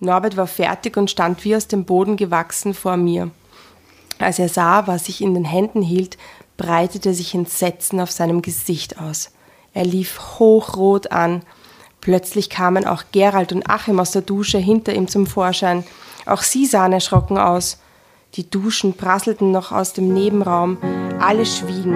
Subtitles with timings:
[0.00, 3.30] Norbert war fertig und stand wie aus dem Boden gewachsen vor mir.
[4.18, 6.18] Als er sah, was ich in den Händen hielt,
[6.56, 9.30] breitete sich Entsetzen auf seinem Gesicht aus.
[9.72, 11.42] Er lief hochrot an.
[12.00, 15.84] Plötzlich kamen auch Gerald und Achim aus der Dusche hinter ihm zum Vorschein.
[16.26, 17.78] Auch sie sahen erschrocken aus.
[18.34, 20.78] Die Duschen prasselten noch aus dem Nebenraum.
[21.20, 21.94] Alle schwiegen.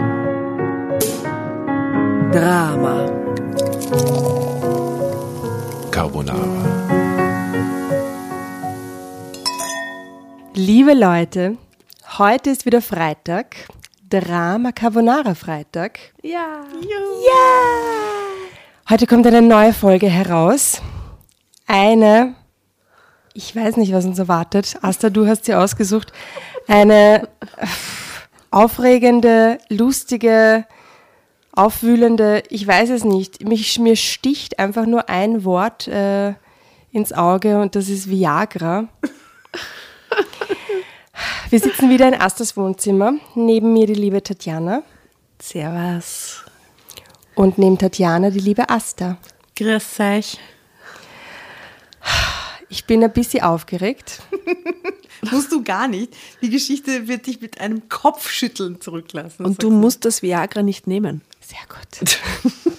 [2.32, 3.06] Drama.
[5.90, 6.73] Carbonara.
[10.56, 11.56] Liebe Leute,
[12.16, 13.56] heute ist wieder Freitag.
[14.08, 15.98] Drama Carbonara Freitag.
[16.22, 16.64] Ja.
[18.88, 20.80] Heute kommt eine neue Folge heraus.
[21.66, 22.36] Eine,
[23.32, 24.76] ich weiß nicht, was uns erwartet.
[24.80, 26.12] Asta, du hast sie ausgesucht.
[26.68, 27.28] Eine
[28.52, 30.66] aufregende, lustige,
[31.50, 33.42] aufwühlende, ich weiß es nicht.
[33.42, 36.34] Mich, mir sticht einfach nur ein Wort äh,
[36.92, 38.86] ins Auge und das ist Viagra.
[41.50, 43.14] Wir sitzen wieder in Astas Wohnzimmer.
[43.34, 44.82] Neben mir die liebe Tatjana
[45.40, 46.42] Servus.
[47.34, 49.18] und neben Tatjana die liebe Asta.
[49.56, 50.38] Grüß euch.
[52.68, 54.22] Ich bin ein bisschen aufgeregt.
[55.30, 56.12] Musst du gar nicht.
[56.42, 59.44] Die Geschichte wird dich mit einem Kopfschütteln zurücklassen.
[59.46, 61.22] Und du musst das Viagra nicht nehmen.
[61.40, 62.10] Sehr gut.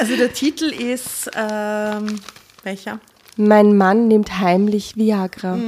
[0.00, 2.20] Also der Titel ist, ähm,
[2.62, 3.00] welcher?
[3.36, 5.58] Mein Mann nimmt heimlich Viagra.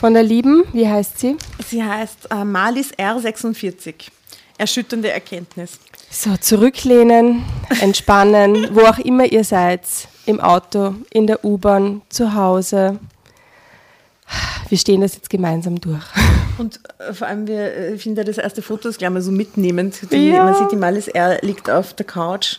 [0.00, 1.36] Von der Lieben, wie heißt sie?
[1.68, 4.06] Sie heißt äh, Malis R46.
[4.56, 5.78] Erschütternde Erkenntnis.
[6.10, 7.44] So, zurücklehnen,
[7.82, 9.82] entspannen, wo auch immer ihr seid.
[10.24, 12.98] Im Auto, in der U-Bahn, zu Hause.
[14.70, 16.04] Wir stehen das jetzt gemeinsam durch.
[16.56, 19.30] Und äh, vor allem, wir äh, ich finde das erste Foto ist gleich mal so
[19.30, 20.10] mitnehmend.
[20.10, 20.44] Die, Ja.
[20.44, 22.56] Man sieht, die Malis R liegt auf der Couch,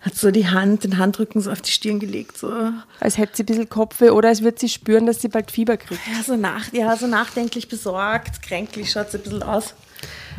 [0.00, 2.38] hat so die Hand, den Handrücken so auf die Stirn gelegt.
[2.38, 5.28] So, ja, Als hätte sie ein bisschen Kopfweh oder als würde sie spüren, dass sie
[5.28, 6.00] bald Fieber kriegt.
[6.24, 9.74] so, nach, ja, so nachdenklich besorgt, kränklich schaut sie ein bisschen aus.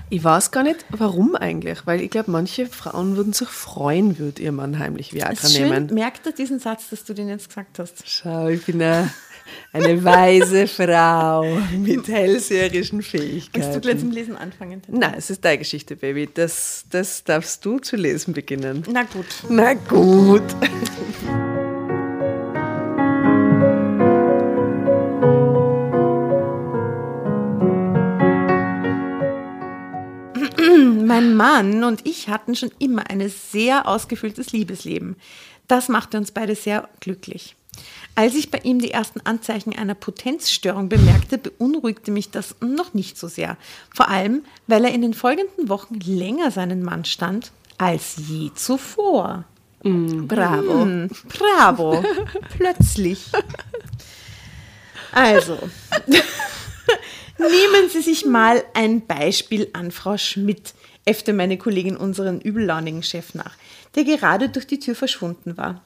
[0.09, 4.41] Ich weiß gar nicht, warum eigentlich, weil ich glaube, manche Frauen würden sich freuen, würde
[4.41, 5.93] ihr Mann heimlich Viagra Es ist schön, nehmen.
[5.93, 8.03] merkt er diesen Satz, dass du den jetzt gesagt hast?
[8.05, 9.09] Schau, ich bin eine,
[9.73, 13.61] eine weise Frau mit hellseherischen Fähigkeiten.
[13.61, 14.81] Kannst du gleich zum Lesen anfangen?
[14.87, 16.29] Nein, es ist deine Geschichte, Baby.
[16.33, 18.83] Das, das darfst du zu lesen beginnen.
[18.91, 19.25] Na gut.
[19.49, 20.43] Na gut.
[31.05, 35.17] Mein Mann und ich hatten schon immer ein sehr ausgefülltes Liebesleben.
[35.67, 37.55] Das machte uns beide sehr glücklich.
[38.15, 43.17] Als ich bei ihm die ersten Anzeichen einer Potenzstörung bemerkte, beunruhigte mich das noch nicht
[43.17, 43.57] so sehr.
[43.93, 49.45] Vor allem, weil er in den folgenden Wochen länger seinen Mann stand als je zuvor.
[49.83, 50.83] Bravo.
[50.83, 52.03] Hm, bravo.
[52.57, 53.25] Plötzlich.
[55.11, 55.57] Also,
[57.37, 60.73] nehmen Sie sich mal ein Beispiel an Frau Schmidt,
[61.05, 63.55] äffte meine Kollegin unseren übellaunigen Chef nach,
[63.95, 65.81] der gerade durch die Tür verschwunden war.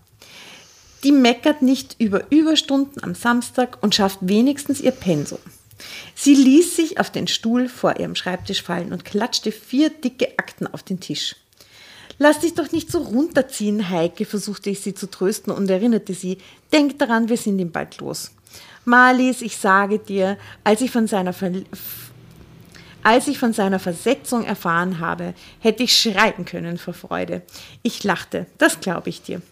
[1.06, 5.38] Die meckert nicht über Überstunden am Samstag und schafft wenigstens ihr Pensum.
[6.16, 10.66] Sie ließ sich auf den Stuhl vor ihrem Schreibtisch fallen und klatschte vier dicke Akten
[10.66, 11.36] auf den Tisch.
[12.18, 16.40] Lass dich doch nicht so runterziehen, Heike, versuchte ich sie zu trösten und erinnerte sie,
[16.74, 18.32] denk daran, wir sind ihm bald los.
[18.86, 21.52] Marlies, ich sage dir, als ich von seiner Ver
[23.04, 27.44] als ich von seiner Versetzung erfahren habe, hätte ich schreien können vor Freude.
[27.84, 29.44] Ich lachte, das glaube ich dir.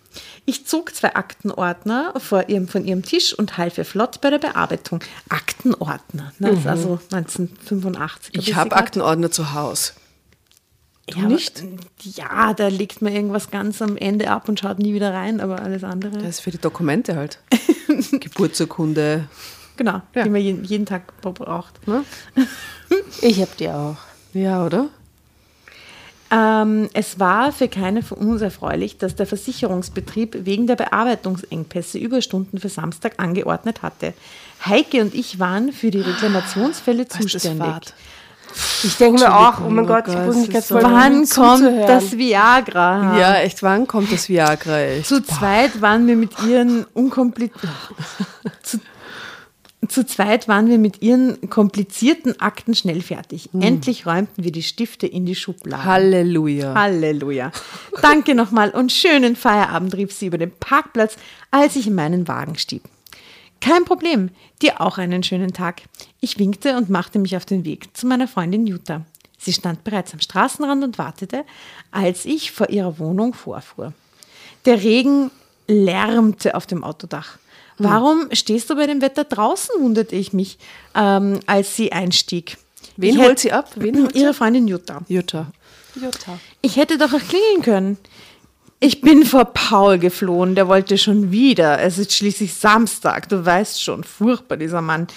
[0.45, 4.39] Ich zog zwei Aktenordner vor ihrem, von ihrem Tisch und half ihr flott bei der
[4.39, 4.99] Bearbeitung.
[5.29, 6.49] Aktenordner, ne?
[6.51, 8.35] das ist also 1985.
[8.35, 9.93] Ich habe Aktenordner zu Hause.
[11.09, 11.63] ja, nicht?
[12.01, 15.61] Ja, da legt man irgendwas ganz am Ende ab und schaut nie wieder rein, aber
[15.61, 16.17] alles andere.
[16.17, 17.39] Das ist für die Dokumente halt.
[18.11, 19.27] Geburtsurkunde.
[19.77, 20.23] genau, Ja.
[20.23, 21.87] die man jeden, jeden Tag braucht.
[21.87, 22.03] Ne?
[23.21, 23.97] Ich hab die auch.
[24.33, 24.89] Ja, oder?
[26.35, 32.59] Ähm, es war für keine von uns erfreulich, dass der Versicherungsbetrieb wegen der Bearbeitungsengpässe Überstunden
[32.59, 34.13] für Samstag angeordnet hatte.
[34.65, 37.93] Heike und ich waren für die Reklamationsfälle Was ist das zuständig.
[38.83, 40.83] Ich denke mir auch, oh mein oh Gott, ich Gott, muss mich ist so- voll
[40.83, 41.87] Wann kommt zuzuhören.
[41.87, 43.17] das Viagra?
[43.19, 44.79] Ja, echt, wann kommt das Viagra?
[44.79, 45.07] Echt?
[45.07, 47.69] Zu zweit waren wir mit ihren unkomplizierten
[49.93, 53.49] zu, zweit waren wir mit ihren komplizierten Akten schnell fertig.
[53.53, 55.85] Endlich räumten wir die Stifte in die Schubladen.
[55.85, 56.73] Halleluja.
[56.73, 57.51] Halleluja.
[58.01, 61.15] Danke nochmal und schönen Feierabend rief sie über den Parkplatz,
[61.51, 62.81] als ich in meinen Wagen stieg.
[63.61, 64.29] Kein Problem,
[64.61, 65.83] dir auch einen schönen Tag.
[66.19, 69.05] Ich winkte und machte mich auf den Weg zu meiner Freundin Jutta.
[69.37, 71.45] Sie stand bereits am Straßenrand und wartete,
[71.91, 73.93] als ich vor ihrer Wohnung vorfuhr.
[74.65, 75.31] Der Regen
[75.67, 77.37] lärmte auf dem Autodach.
[77.77, 80.57] Warum stehst du bei dem Wetter draußen, wunderte ich mich,
[80.95, 82.57] ähm, als sie einstieg.
[82.97, 83.71] Wen Ich holt hätte- sie ab?
[83.75, 84.33] Wen holt Ihre?
[84.33, 85.01] Freundin Jutta.
[85.07, 85.51] Jutta.
[85.95, 86.39] Jutta.
[86.61, 87.97] Ich hätte doch auch klingeln können.
[88.85, 91.79] Ich bin vor Paul geflohen, der wollte schon wieder.
[91.79, 95.07] Es ist schließlich Samstag, du weißt schon, furchtbar dieser Mann.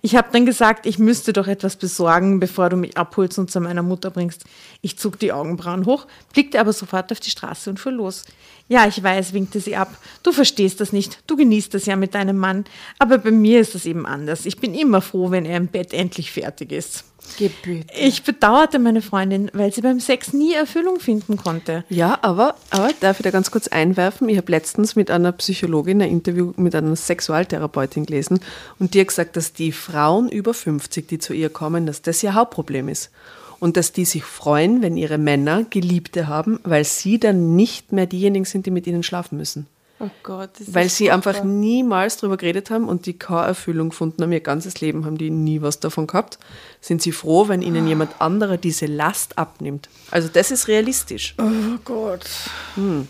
[0.00, 3.60] Ich habe dann gesagt, ich müsste doch etwas besorgen, bevor du mich abholst und zu
[3.60, 4.44] meiner Mutter bringst.
[4.80, 8.26] Ich zog die Augenbrauen hoch, blickte aber sofort auf die Straße und fuhr los.
[8.68, 9.98] Ja, ich weiß, winkte sie ab.
[10.22, 12.64] Du verstehst das nicht, du genießt das ja mit deinem Mann.
[13.00, 14.46] Aber bei mir ist das eben anders.
[14.46, 17.02] Ich bin immer froh, wenn er im Bett endlich fertig ist.
[17.38, 17.86] Gebüt.
[17.96, 21.84] Ich bedauerte meine Freundin, weil sie beim Sex nie Erfüllung finden konnte.
[21.88, 24.28] Ja, aber, aber darf ich da ganz kurz einwerfen?
[24.28, 28.40] Ich habe letztens mit einer Psychologin ein Interview mit einer Sexualtherapeutin gelesen
[28.78, 32.22] und die hat gesagt, dass die Frauen über 50, die zu ihr kommen, dass das
[32.22, 33.10] ihr Hauptproblem ist.
[33.58, 38.04] Und dass die sich freuen, wenn ihre Männer Geliebte haben, weil sie dann nicht mehr
[38.04, 39.66] diejenigen sind, die mit ihnen schlafen müssen.
[39.98, 40.50] Oh Gott.
[40.58, 41.50] das Weil sie einfach furchtbar.
[41.50, 44.32] niemals darüber geredet haben und die keine Erfüllung gefunden haben.
[44.32, 46.38] Ihr ganzes Leben haben die nie was davon gehabt.
[46.82, 49.88] Sind sie froh, wenn ihnen jemand anderer diese Last abnimmt.
[50.10, 51.34] Also das ist realistisch.
[51.38, 52.26] Oh Gott.
[52.74, 53.08] Hm.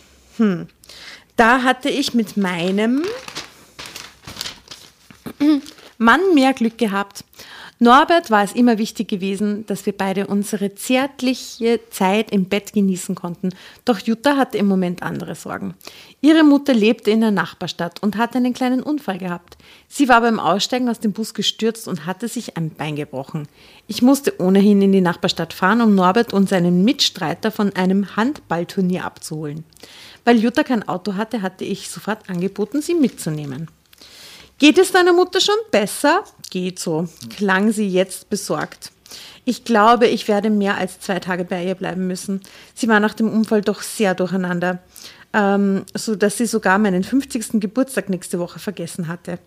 [1.36, 3.02] Da hatte ich mit meinem
[5.98, 7.24] Mann mehr Glück gehabt.
[7.78, 13.14] Norbert war es immer wichtig gewesen, dass wir beide unsere zärtliche Zeit im Bett genießen
[13.14, 13.50] konnten.
[13.84, 15.75] Doch Jutta hatte im Moment andere Sorgen.
[16.23, 19.58] Ihre Mutter lebte in der Nachbarstadt und hatte einen kleinen Unfall gehabt.
[19.88, 23.46] Sie war beim Aussteigen aus dem Bus gestürzt und hatte sich ein Bein gebrochen.
[23.88, 29.05] Ich musste ohnehin in die Nachbarstadt fahren, um Norbert und seinen Mitstreiter von einem Handballturnier
[29.05, 29.64] abzuholen.
[30.25, 33.69] Weil Jutta kein Auto hatte, hatte ich sofort angeboten, sie mitzunehmen.
[34.58, 36.25] Geht es deiner Mutter schon besser?
[36.50, 38.91] Geht so, klang sie jetzt besorgt.
[39.44, 42.41] Ich glaube, ich werde mehr als zwei Tage bei ihr bleiben müssen.
[42.75, 44.79] Sie war nach dem Unfall doch sehr durcheinander,
[45.35, 47.61] ähm, so dass sie sogar meinen 50.
[47.61, 49.38] Geburtstag nächste Woche vergessen hatte.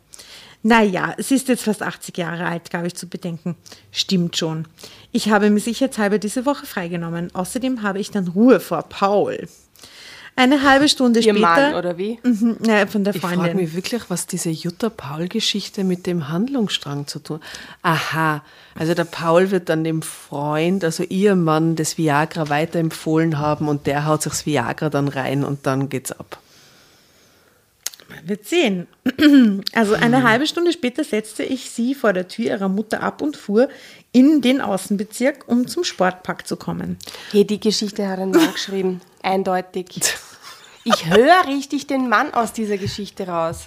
[0.62, 3.56] Naja, sie ist jetzt fast 80 Jahre alt, gab ich zu bedenken.
[3.92, 4.68] Stimmt schon.
[5.12, 7.34] Ich habe mir sicherheitshalber diese Woche freigenommen.
[7.34, 9.48] Außerdem habe ich dann Ruhe vor Paul.
[10.40, 11.42] Eine halbe Stunde Ihr später.
[11.42, 12.18] Mann, oder wie?
[12.24, 13.58] Mhm, ja, von der Ich frage Freundin.
[13.58, 17.42] mich wirklich, was diese Jutta-Paul-Geschichte mit dem Handlungsstrang zu tun
[17.82, 18.42] Aha,
[18.74, 23.86] also der Paul wird dann dem Freund, also ihr Mann, das Viagra weiterempfohlen haben und
[23.86, 26.40] der haut sich das Viagra dann rein und dann geht's ab.
[28.08, 28.88] Man wird sehen.
[29.74, 33.36] Also eine halbe Stunde später setzte ich sie vor der Tür ihrer Mutter ab und
[33.36, 33.68] fuhr
[34.14, 36.98] in den Außenbezirk, um zum Sportpark zu kommen.
[37.32, 39.02] Hey, die Geschichte hat ein Mann geschrieben.
[39.22, 40.02] Eindeutig.
[40.84, 43.66] Ich höre richtig den Mann aus dieser Geschichte raus.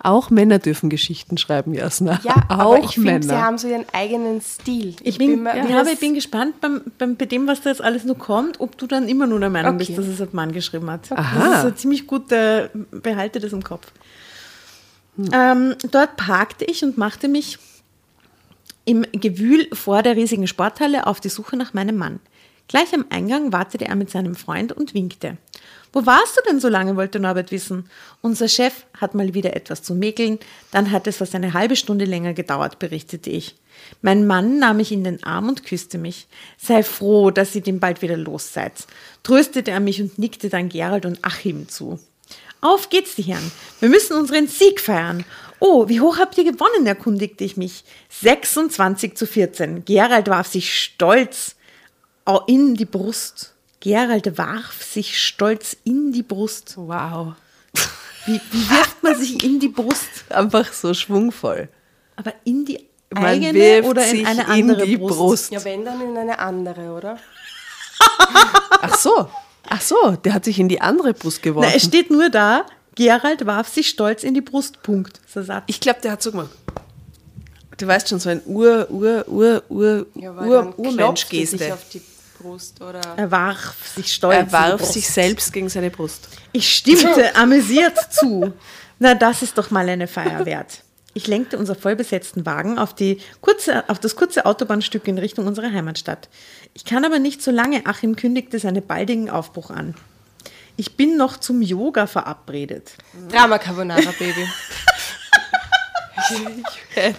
[0.00, 2.20] Auch Männer dürfen Geschichten schreiben, Jasna.
[2.22, 3.22] Ja, auch aber ich finde, Männer.
[3.24, 4.94] sie haben so ihren eigenen Stil.
[5.02, 7.82] Ich bin, mir- ja, aber ich bin gespannt beim, beim, bei dem, was da jetzt
[7.82, 9.86] alles noch kommt, ob du dann immer nur der Meinung Okay.
[9.86, 11.10] bist, dass es ein Mann geschrieben hat.
[11.10, 11.38] Aha.
[11.50, 13.88] Das ist ein ziemlich gut, äh, behalte das im Kopf.
[15.32, 17.58] Ähm, dort parkte ich und machte mich
[18.84, 22.20] im Gewühl vor der riesigen Sporthalle auf die Suche nach meinem Mann.
[22.68, 25.38] Gleich am Eingang wartete er mit seinem Freund und winkte.
[25.92, 27.88] Wo warst du denn so lange, wollte Norbert wissen.
[28.20, 30.38] Unser Chef hat mal wieder etwas zu mäkeln,
[30.70, 33.56] dann hat es fast eine halbe Stunde länger gedauert, berichtete ich.
[34.02, 36.26] Mein Mann nahm mich in den Arm und küsste mich.
[36.58, 38.72] Sei froh, dass ihr dem bald wieder los seid.
[39.22, 41.98] Tröstete er mich und nickte dann Gerald und Achim zu.
[42.60, 43.50] Auf geht's, die Herren.
[43.80, 45.24] Wir müssen unseren Sieg feiern.
[45.60, 47.84] Oh, wie hoch habt ihr gewonnen, erkundigte ich mich.
[48.10, 49.84] 26 zu 14.
[49.84, 51.56] Gerald warf sich stolz
[52.46, 53.54] in die Brust.
[53.80, 56.74] Gerald warf sich stolz in die Brust.
[56.76, 57.34] wow.
[58.26, 60.08] Wie, wie wirft man sich in die Brust?
[60.28, 61.68] Einfach so schwungvoll.
[62.16, 65.16] Aber in die Man eigene wirft oder in sich eine in andere die Brust?
[65.16, 65.52] Brust.
[65.52, 67.18] Ja, wenn dann in eine andere, oder?
[68.80, 69.28] Ach so.
[69.70, 71.68] Ach so, der hat sich in die andere Brust geworfen.
[71.70, 74.82] Na, es steht nur da, Gerald warf sich stolz in die Brust.
[74.82, 75.20] Punkt.
[75.66, 76.50] Ich glaube, der hat so gemacht.
[77.76, 81.78] Du weißt schon, so ein Ur, Ur, Ur, Ur, Ja, Ur, Urmensch-Geste.
[81.92, 82.02] die
[82.38, 83.00] Brust, oder?
[83.16, 84.36] Er warf sich stolz.
[84.36, 86.28] Er warf sich selbst gegen seine Brust.
[86.52, 88.52] Ich stimmte amüsiert zu.
[88.98, 90.82] Na, das ist doch mal eine Feier wert.
[91.14, 95.72] Ich lenkte unser vollbesetzten Wagen auf, die kurze, auf das kurze Autobahnstück in Richtung unserer
[95.72, 96.28] Heimatstadt.
[96.74, 99.94] Ich kann aber nicht so lange, Achim kündigte seinen baldigen Aufbruch an.
[100.76, 102.92] Ich bin noch zum Yoga verabredet.
[103.30, 104.46] Drama Carbonara, Baby.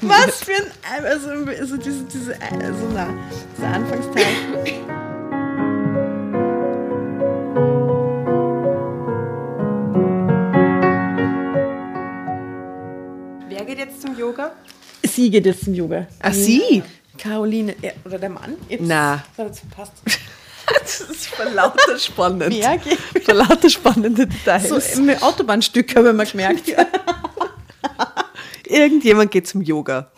[0.02, 3.08] Was für ein, also, also diese, diese, also na,
[3.58, 5.09] dieser Anfangsteil.
[13.60, 14.54] Wer geht jetzt zum Yoga?
[15.04, 16.08] Sie geht jetzt zum Yoga.
[16.22, 16.82] Ah, sie?
[17.18, 18.56] Caroline, ja, oder der Mann?
[18.70, 19.22] Jetzt Na.
[19.36, 20.20] Das hat jetzt.
[20.82, 22.50] Das ist vor lauter spannend.
[22.50, 23.00] Mehr geht.
[23.26, 24.70] Vor lauter spannende Details.
[24.70, 26.70] So im Autobahnstück habe ich mal gemerkt.
[28.66, 30.12] Irgendjemand geht zum Yoga.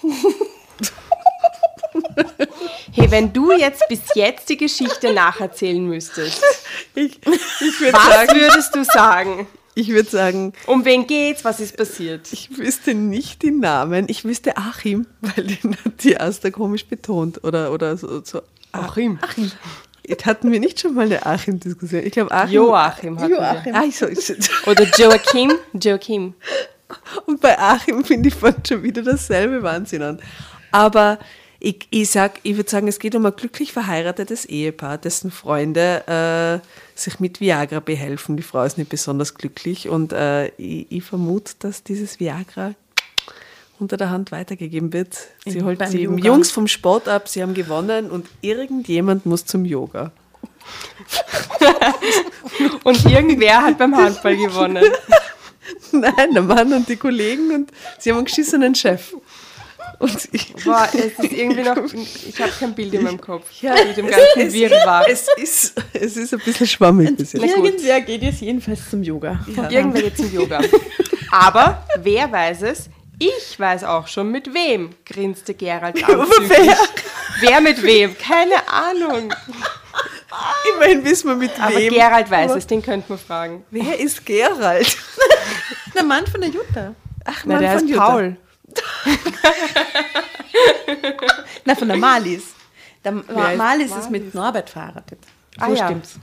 [2.91, 6.43] Hey, wenn du jetzt bis jetzt die Geschichte nacherzählen müsstest,
[6.93, 9.47] Ich, ich würde was sagen, würdest du sagen?
[9.75, 11.45] Ich würde sagen, Um wen geht's?
[11.45, 12.31] Was ist passiert?
[12.31, 14.05] ich wüsste nicht die Namen.
[14.09, 17.43] Ich wüsste Achim, weil den hat die Asta komisch betont.
[17.43, 18.41] Oder, oder so, so.
[18.71, 19.19] Achim.
[19.21, 19.51] Achim.
[20.25, 22.03] Hatten wir nicht schon mal eine Achim-Diskussion?
[22.03, 22.53] Ich glaube, Achim.
[22.53, 23.75] Joachim hatten Joachim.
[23.75, 24.49] Ah, so, wir.
[24.65, 25.53] Oder Joachim.
[25.73, 26.33] Joachim.
[27.25, 28.35] Und bei Achim finde ich
[28.67, 30.19] schon wieder dasselbe Wahnsinn an.
[30.71, 31.19] Aber
[31.63, 36.61] ich, ich, sag, ich würde sagen, es geht um ein glücklich verheiratetes Ehepaar, dessen Freunde
[36.63, 38.35] äh, sich mit Viagra behelfen.
[38.35, 42.73] Die Frau ist nicht besonders glücklich und äh, ich, ich vermute, dass dieses Viagra
[43.79, 45.15] unter der Hand weitergegeben wird.
[45.45, 46.25] Sie In- holt Yoga.
[46.25, 50.11] Jungs vom Sport ab, sie haben gewonnen und irgendjemand muss zum Yoga.
[52.83, 54.85] Und irgendwer hat beim Handball gewonnen.
[55.91, 59.13] Nein, der Mann und die Kollegen und sie haben einen geschissenen Chef.
[60.01, 61.77] Und ich, Boah, es ist irgendwie noch.
[61.93, 63.45] Ich habe kein Bild in meinem Kopf.
[63.61, 65.05] Ja, mit dem ganzen Wirrwarr.
[65.07, 67.45] Es ist, es ist ein bisschen schwammig bis jetzt.
[67.45, 69.39] Irgendwer geht jetzt jedenfalls zum Yoga.
[69.69, 70.59] Irgendwer geht zum Yoga.
[71.31, 72.89] Aber wer weiß es?
[73.19, 76.49] Ich weiß auch schon mit wem, grinste Gerald anzüglich.
[76.49, 76.77] wer?
[77.39, 78.17] Wer mit wem?
[78.17, 79.31] Keine Ahnung.
[80.73, 81.93] Immerhin wissen wir mit Aber wem.
[81.93, 83.63] Gerald weiß es, den könnten wir fragen.
[83.69, 84.97] Wer ist Gerald?
[85.93, 86.95] Der Mann von der Jutta.
[87.25, 88.09] Ach, Na, der heißt Jutta.
[88.09, 88.37] Paul.
[91.65, 92.53] Na, von der Malis.
[93.03, 95.19] Der Ma Malis ist mit Norbert verheiratet.
[95.57, 95.85] Ah, so ja.
[95.85, 96.15] stimmt's.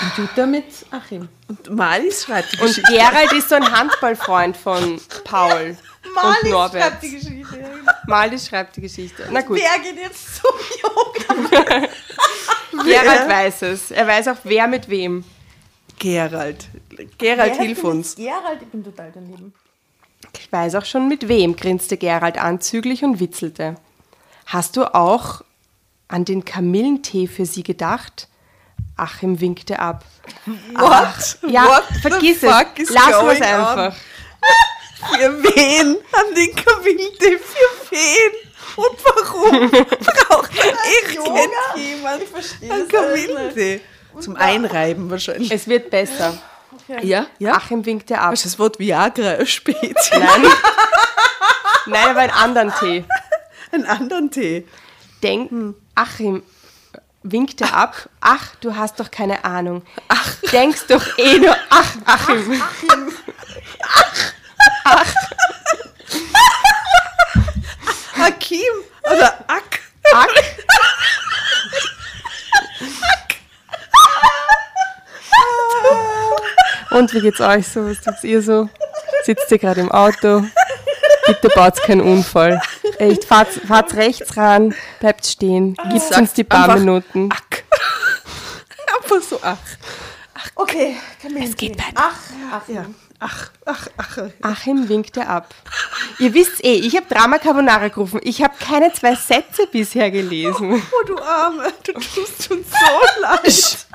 [0.00, 1.28] Und Jutta mit Achim.
[1.48, 2.92] Und Malis schreibt die Und Geschichte.
[2.92, 5.76] Gerald ist so ein Handballfreund von Paul
[6.42, 7.00] und Norbert.
[7.00, 7.70] Geschichte.
[8.06, 9.26] Malis schreibt die Geschichte.
[9.30, 10.50] Na gut, Wer geht jetzt zum
[10.82, 11.86] Yoga?
[12.84, 13.90] Gerald weiß es.
[13.90, 15.24] Er weiß auch, wer mit wem.
[15.98, 16.68] Gerald.
[17.16, 18.16] Gerald, hilf uns.
[18.16, 19.54] Gerald, ich bin total daneben.
[20.46, 23.74] Ich weiß auch schon mit wem, grinste Gerald anzüglich und witzelte.
[24.46, 25.42] Hast du auch
[26.06, 28.28] an den Kamillentee für sie gedacht?
[28.96, 30.04] Achim winkte ab.
[30.74, 31.38] What?
[31.50, 32.90] Ja, What vergiss es.
[32.90, 33.28] Lass on?
[33.30, 33.96] einfach.
[35.16, 38.32] Für wen haben den Kamillentee für wen?
[38.76, 43.80] Und warum braucht irgendjemand Ich verstehe einen Kamillentee?
[44.20, 45.50] Zum Einreiben wahrscheinlich.
[45.50, 46.38] Es wird besser.
[46.88, 47.54] Ja, ja.
[47.54, 48.32] Achim winkte ab.
[48.32, 49.96] Hast du das Wort Viagra spät?
[50.12, 50.46] Nein.
[51.86, 53.04] Nein, aber einen anderen Tee.
[53.72, 54.66] Einen anderen Tee.
[55.22, 55.50] Denk,
[55.94, 56.42] Achim
[57.22, 58.08] winkte ab.
[58.20, 59.82] Ach, du hast doch keine Ahnung.
[60.08, 60.36] Ach.
[60.52, 62.62] Denkst doch eh nur, ach, Achim.
[68.16, 69.80] Hakim oder Ack.
[70.14, 70.26] Ach.
[76.90, 77.88] Und wie geht's euch so?
[77.88, 78.68] Was tut ihr so?
[79.24, 80.44] Sitzt ihr gerade im Auto?
[81.26, 82.60] Bitte baut keinen Unfall.
[82.98, 87.28] Echt, fahrt, fahrt rechts ran, bleibt stehen, gibt's uns die paar einfach Minuten.
[87.32, 87.64] Ack.
[88.96, 89.58] Einfach so Ach.
[90.54, 90.96] Okay,
[91.42, 91.92] es geht weiter.
[91.96, 92.16] Ach,
[92.52, 92.86] ach, Ja.
[93.18, 94.18] Ach, ach, ach.
[94.42, 95.54] Achim winkte ab.
[96.18, 98.20] Ihr wisst eh, ich habe Drama Carbonara gerufen.
[98.22, 100.82] Ich habe keine zwei Sätze bisher gelesen.
[100.92, 103.86] Oh, du Arme, du tust uns so leid.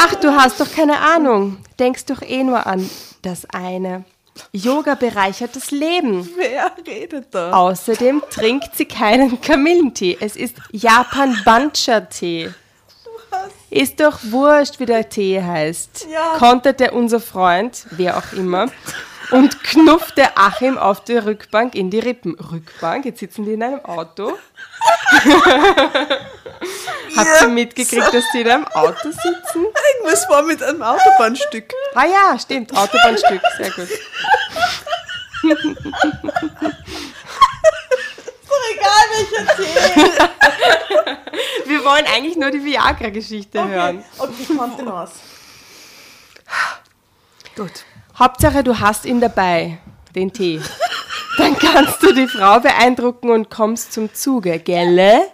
[0.00, 1.58] Ach, du hast doch keine Ahnung.
[1.78, 2.88] Denkst doch eh nur an
[3.22, 4.04] das eine.
[4.52, 6.28] Yoga bereichert das Leben.
[6.36, 7.52] Wer redet da?
[7.52, 10.16] Außerdem trinkt sie keinen Kamillentee.
[10.20, 12.50] Es ist Japan Bancha Tee.
[13.70, 16.06] Ist doch wurscht, wie der Tee heißt.
[16.10, 16.38] Ja.
[16.38, 18.66] Konterte unser Freund, wer auch immer,
[19.30, 22.34] und knuffte Achim auf der Rückbank in die Rippen.
[22.34, 23.04] Rückbank?
[23.04, 24.38] Jetzt sitzen die in einem Auto.
[27.16, 29.66] Habt ihr mitgekriegt, dass die in einem Auto sitzen?
[29.94, 31.72] Irgendwas war mit einem Autobahnstück.
[31.94, 33.88] Ah ja, stimmt, Autobahnstück, sehr gut.
[38.72, 40.30] egal welcher.
[41.66, 44.04] Wir wollen eigentlich nur die Viagra-Geschichte hören.
[44.18, 45.14] Okay, Kontenance.
[47.56, 47.84] Gut.
[48.18, 49.78] Hauptsache, du hast ihn dabei,
[50.14, 50.60] den Tee.
[51.36, 55.28] Dann kannst du die Frau beeindrucken und kommst zum Zuge, gelle?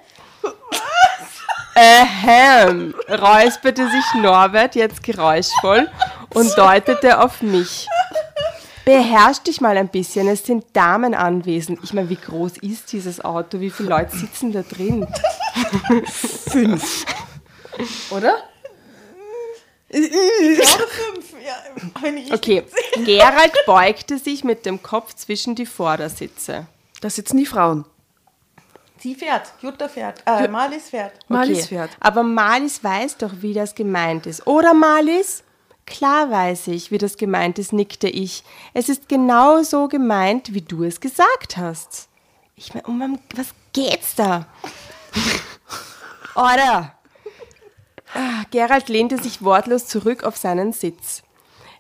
[1.75, 5.88] Ahem, räusperte sich Norbert jetzt geräuschvoll
[6.35, 7.88] und deutete auf mich.
[8.85, 11.81] Beherrsch dich mal ein bisschen, es sind Damen anwesend.
[11.83, 13.61] Ich meine, wie groß ist dieses Auto?
[13.61, 15.09] Wie viele Leute sitzen da drin?
[16.05, 17.07] Fünf.
[18.11, 18.37] Oder?
[20.03, 21.35] fünf.
[21.45, 21.57] Ja,
[22.01, 22.65] wenn ich Okay,
[23.05, 26.67] Gerald beugte sich mit dem Kopf zwischen die Vordersitze.
[27.01, 27.85] Da sitzen die Frauen.
[28.99, 31.13] sie fährt, Jutta fährt, äh, Marlies fährt.
[31.29, 31.91] Marlies fährt.
[32.01, 34.47] Aber Marlies weiß doch, wie das gemeint ist.
[34.47, 35.45] Oder Marlies?
[35.87, 38.43] Klar weiß ich, wie das gemeint ist, nickte ich.
[38.73, 42.09] Es ist genau so gemeint, wie du es gesagt hast.
[42.57, 44.47] Ich meine, um was geht's da?
[46.35, 46.95] Oder?
[48.14, 51.23] Ah, Gerald lehnte sich wortlos zurück auf seinen Sitz.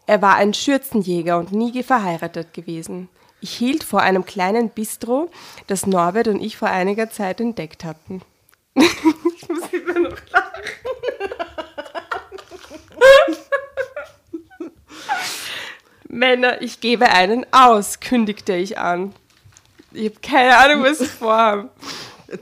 [0.06, 3.08] Er war ein Schürzenjäger und nie verheiratet gewesen.
[3.40, 5.30] Ich hielt vor einem kleinen Bistro,
[5.66, 8.20] das Norbert und ich vor einiger Zeit entdeckt hatten.
[8.74, 10.62] ich muss immer noch lachen.
[16.08, 19.14] Männer, ich gebe einen aus, kündigte ich an.
[19.92, 21.70] Ich habe keine Ahnung, was sie vorhaben.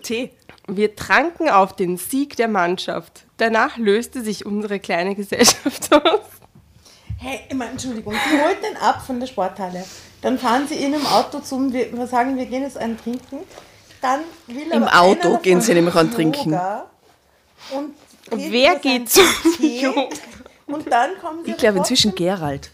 [0.03, 0.31] Tee.
[0.69, 3.25] Wir tranken auf den Sieg der Mannschaft.
[3.43, 6.21] Danach löste sich unsere kleine Gesellschaft aus.
[7.19, 9.85] Hey, immer, Entschuldigung, die holt den ab von der Sporthalle.
[10.21, 13.41] Dann fahren sie in einem Auto zum, wir wir sagen, wir gehen jetzt einen trinken.
[14.01, 16.53] Dann will Im Auto gehen sie nämlich einen trinken.
[17.73, 17.95] Und,
[18.31, 19.25] Und geht wer geht zum
[19.59, 20.09] Yoga?
[20.67, 22.71] Und dann kommen sie Ich glaube inzwischen Gerald.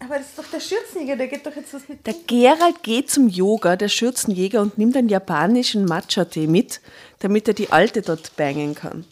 [0.00, 2.04] Aber das ist doch der Schürzenjäger, der geht doch jetzt was mit.
[2.04, 6.80] Der Gerald geht zum Yoga, der Schürzenjäger, und nimmt einen japanischen Matcha-Tee mit,
[7.20, 9.04] damit er die Alte dort bangen kann.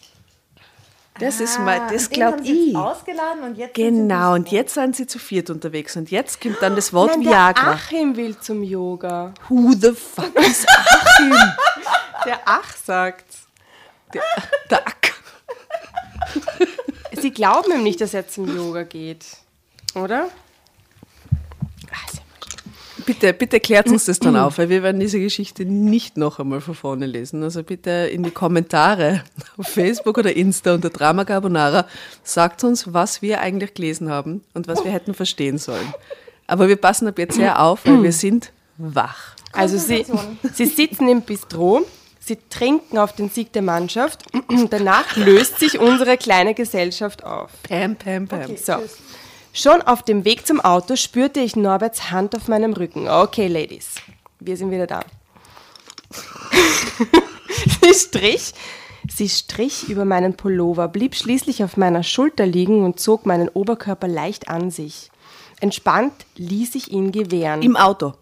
[1.21, 2.77] Das ist mal, das Ah, den glaube ich.
[2.77, 5.97] ausgeladen und jetzt Genau, sie und jetzt sind sie zu viert unterwegs.
[5.97, 7.73] Und jetzt kommt dann das Wort Nein, der Viagra.
[7.73, 9.33] Achim will zum Yoga.
[9.49, 11.33] Who the fuck is Achim?
[12.27, 13.25] Der Ach sagt.
[14.12, 14.23] Der
[14.87, 15.15] Ack.
[17.12, 19.25] Sie glauben ihm nicht, dass er zum Yoga geht.
[19.95, 20.29] Oder?
[23.07, 26.61] Bitte, bitte klärt uns das dann auf, weil wir werden diese Geschichte nicht noch einmal
[26.61, 27.42] von vorne lesen.
[27.42, 29.25] Also bitte in die Kommentare
[29.57, 31.87] auf Facebook oder Insta unter Drama Carbonara
[32.23, 35.95] sagt uns, was wir eigentlich gelesen haben und was wir hätten verstehen sollen.
[36.47, 39.37] Aber wir passen ab jetzt sehr auf, weil wir sind wach.
[39.52, 40.04] Also sie,
[40.52, 41.83] sie sitzen im Bistro,
[42.19, 47.50] sie trinken auf den Sieg der Mannschaft und danach löst sich unsere kleine Gesellschaft auf.
[47.62, 48.57] Pam, pam, pam.
[48.57, 48.75] So.
[49.52, 53.09] Schon auf dem Weg zum Auto spürte ich Norberts Hand auf meinem Rücken.
[53.09, 53.97] Okay, Ladies,
[54.38, 55.00] wir sind wieder da.
[57.82, 58.52] sie strich,
[59.08, 64.08] sie strich über meinen Pullover, blieb schließlich auf meiner Schulter liegen und zog meinen Oberkörper
[64.08, 65.10] leicht an sich.
[65.60, 67.63] Entspannt ließ ich ihn gewähren.
[67.63, 68.15] Im Auto.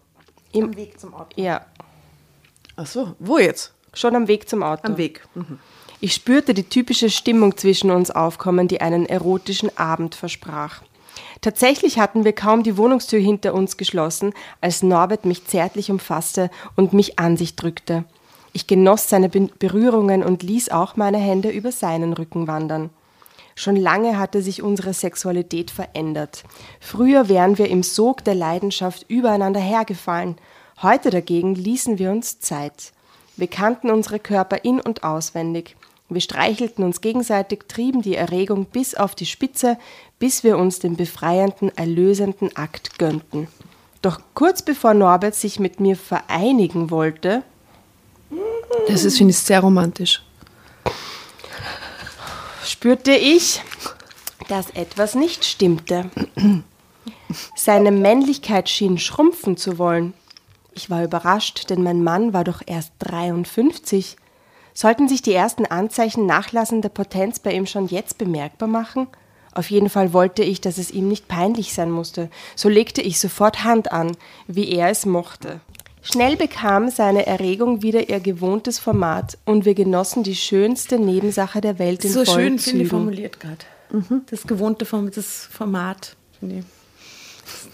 [0.53, 1.29] am Weg zum Auto.
[1.41, 1.65] ja,
[2.75, 3.73] Ach so, wo jetzt?
[3.93, 4.83] schon am Weg zum Auto.
[4.87, 5.27] Am Weg.
[5.35, 5.59] Mhm.
[5.99, 10.81] Ich spürte die typische Stimmung zwischen uns aufkommen, die einen erotischen Abend versprach.
[11.41, 16.91] Tatsächlich hatten wir kaum die Wohnungstür hinter uns geschlossen, als Norbert mich zärtlich umfasste und
[16.93, 18.03] mich an sich drückte.
[18.51, 22.89] Ich genoss seine Be- Berührungen und ließ auch meine Hände über seinen Rücken wandern.
[23.55, 26.43] Schon lange hatte sich unsere Sexualität verändert.
[26.79, 30.37] Früher wären wir im Sog der Leidenschaft übereinander hergefallen.
[30.81, 32.93] Heute dagegen ließen wir uns Zeit.
[33.35, 35.75] Wir kannten unsere Körper in- und auswendig.
[36.09, 39.77] Wir streichelten uns gegenseitig, trieben die Erregung bis auf die Spitze,
[40.17, 43.47] bis wir uns den befreienden, erlösenden Akt gönnten.
[44.01, 47.43] Doch kurz bevor Norbert sich mit mir vereinigen wollte,
[48.87, 50.23] Das ist, finde ich, sehr romantisch.
[52.65, 53.61] spürte ich,
[54.47, 56.09] dass etwas nicht stimmte.
[57.55, 60.13] Seine Männlichkeit schien schrumpfen zu wollen.
[60.73, 64.15] Ich war überrascht, denn mein Mann war doch erst 53.
[64.79, 69.07] Sollten sich die ersten Anzeichen nachlassender Potenz bei ihm schon jetzt bemerkbar machen?
[69.51, 72.29] Auf jeden Fall wollte ich, dass es ihm nicht peinlich sein musste.
[72.55, 74.15] So legte ich sofort Hand an,
[74.47, 75.59] wie er es mochte.
[76.01, 81.77] Schnell bekam seine Erregung wieder ihr gewohntes Format und wir genossen die schönste Nebensache der
[81.77, 83.65] Welt in so schön, finde ich, formuliert gerade.
[84.29, 86.15] Das gewohnte Form, das Format.
[86.39, 86.63] Nee.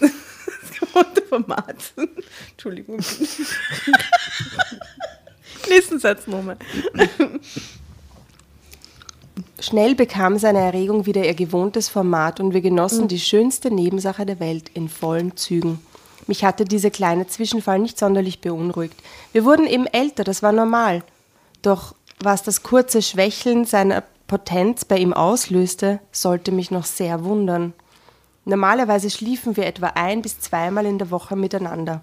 [0.00, 1.94] Das gewohnte Format.
[2.50, 2.98] Entschuldigung.
[5.68, 6.56] Nächsten Satz nochmal.
[9.58, 14.38] Schnell bekam seine Erregung wieder ihr gewohntes Format und wir genossen die schönste Nebensache der
[14.38, 15.80] Welt in vollen Zügen.
[16.26, 19.00] Mich hatte dieser kleine Zwischenfall nicht sonderlich beunruhigt.
[19.32, 21.02] Wir wurden eben älter, das war normal.
[21.62, 27.74] Doch was das kurze Schwächeln seiner Potenz bei ihm auslöste, sollte mich noch sehr wundern.
[28.44, 32.02] Normalerweise schliefen wir etwa ein bis zweimal in der Woche miteinander.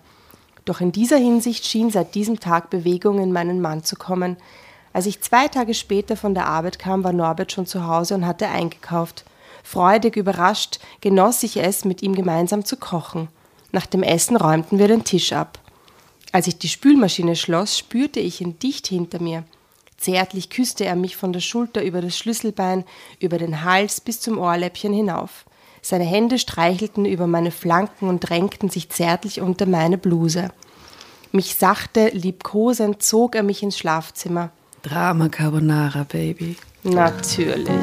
[0.65, 4.38] Doch in dieser Hinsicht schien seit diesem Tag Bewegung in meinen Mann zu kommen.
[4.93, 8.26] Als ich zwei Tage später von der Arbeit kam, war Norbert schon zu Hause und
[8.26, 9.26] hatte eingekauft.
[9.63, 13.30] Freudig überrascht genoss ich es, mit ihm gemeinsam zu kochen.
[13.71, 15.60] Nach dem Essen räumten wir den Tisch ab.
[16.32, 19.43] Als ich die Spülmaschine schloss, spürte ich ihn dicht hinter mir.
[19.97, 22.84] Zärtlich küsste er mich von der Schulter über das Schlüsselbein,
[23.19, 25.45] über den Hals bis zum Ohrläppchen hinauf.
[25.86, 30.48] Seine Hände streichelten über meine Flanken und drängten sich zärtlich unter meine Bluse.
[31.34, 34.52] Mich sachte, liebkosend zog er mich ins Schlafzimmer.
[34.82, 36.56] Drama Carbonara, Baby.
[36.84, 37.74] Natürlich.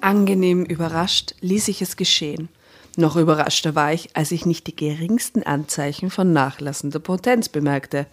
[0.00, 2.48] Angenehm überrascht ließ ich es geschehen.
[2.96, 8.06] Noch überraschter war ich, als ich nicht die geringsten Anzeichen von nachlassender Potenz bemerkte.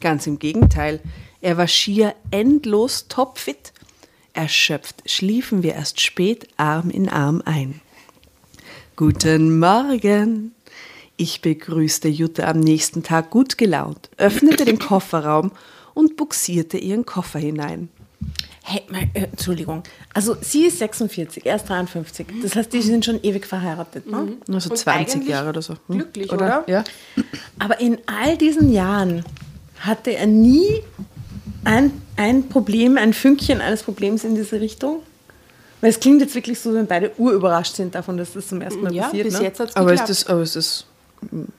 [0.00, 1.00] Ganz im Gegenteil,
[1.40, 3.72] er war schier endlos topfit.
[4.32, 7.80] Erschöpft schliefen wir erst spät Arm in Arm ein.
[8.96, 10.52] Guten Morgen!
[11.16, 15.52] Ich begrüßte Jutta am nächsten Tag gut gelaunt, öffnete den Kofferraum
[15.94, 17.88] und buxierte ihren Koffer hinein.
[18.66, 19.82] Hey, mal, äh, Entschuldigung.
[20.14, 22.26] Also sie ist 46, er ist 53.
[22.42, 24.06] Das heißt, die sind schon ewig verheiratet.
[24.10, 24.38] Ne?
[24.50, 25.74] Also Und 20 eigentlich Jahre oder so.
[25.88, 25.98] Hm?
[25.98, 26.64] glücklich, oder?
[26.66, 26.82] Ja.
[27.58, 29.22] Aber in all diesen Jahren
[29.80, 30.82] hatte er nie
[31.64, 35.00] ein, ein Problem, ein Fünkchen eines Problems in diese Richtung?
[35.82, 38.80] Weil es klingt jetzt wirklich so, wenn beide urüberrascht sind davon, dass das zum ersten
[38.82, 39.24] Mal Ja, passiert.
[39.26, 39.44] bis ne?
[39.44, 40.08] jetzt hat es Aber ist geklappt.
[40.10, 40.86] das, aber ist das,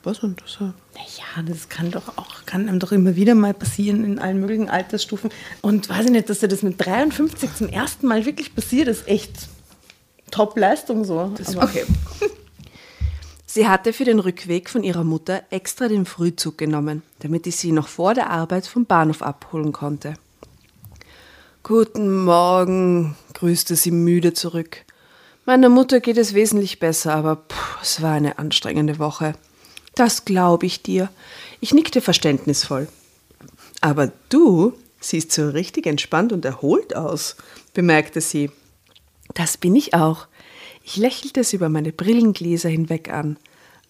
[0.02, 0.58] was denn das?
[0.60, 4.68] Naja, das kann doch auch, kann einem doch immer wieder mal passieren in allen möglichen
[4.68, 5.30] Altersstufen.
[5.62, 9.06] Und weiß ich nicht, dass dir das mit 53 zum ersten Mal wirklich passiert, ist
[9.08, 9.48] echt
[10.30, 11.32] Top-Leistung so.
[11.56, 11.84] Okay.
[13.46, 17.72] Sie hatte für den Rückweg von ihrer Mutter extra den Frühzug genommen, damit ich sie
[17.72, 20.14] noch vor der Arbeit vom Bahnhof abholen konnte.
[21.62, 24.84] Guten Morgen, grüßte sie müde zurück.
[25.46, 29.32] Meiner Mutter geht es wesentlich besser, aber puh, es war eine anstrengende Woche.
[29.96, 31.08] Das glaube ich dir.
[31.60, 32.86] Ich nickte verständnisvoll.
[33.80, 37.36] Aber du siehst so richtig entspannt und erholt aus,
[37.74, 38.50] bemerkte sie.
[39.34, 40.28] Das bin ich auch.
[40.84, 43.38] Ich lächelte sie über meine Brillengläser hinweg an.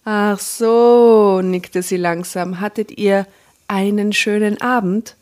[0.05, 2.61] Ach so, nickte sie langsam.
[2.61, 3.27] Hattet ihr
[3.67, 5.15] einen schönen Abend?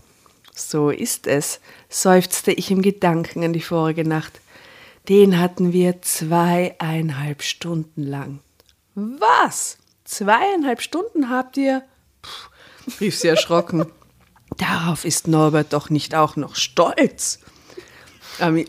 [0.54, 4.40] So ist es, seufzte ich im Gedanken an die vorige Nacht.
[5.10, 8.40] Den hatten wir zweieinhalb Stunden lang.
[8.94, 9.78] Was?
[10.06, 11.84] Zweieinhalb Stunden habt ihr?
[12.22, 13.86] Puh, rief sie erschrocken.
[14.58, 17.40] Darauf ist Norbert doch nicht auch noch stolz.
[18.40, 18.68] Ami,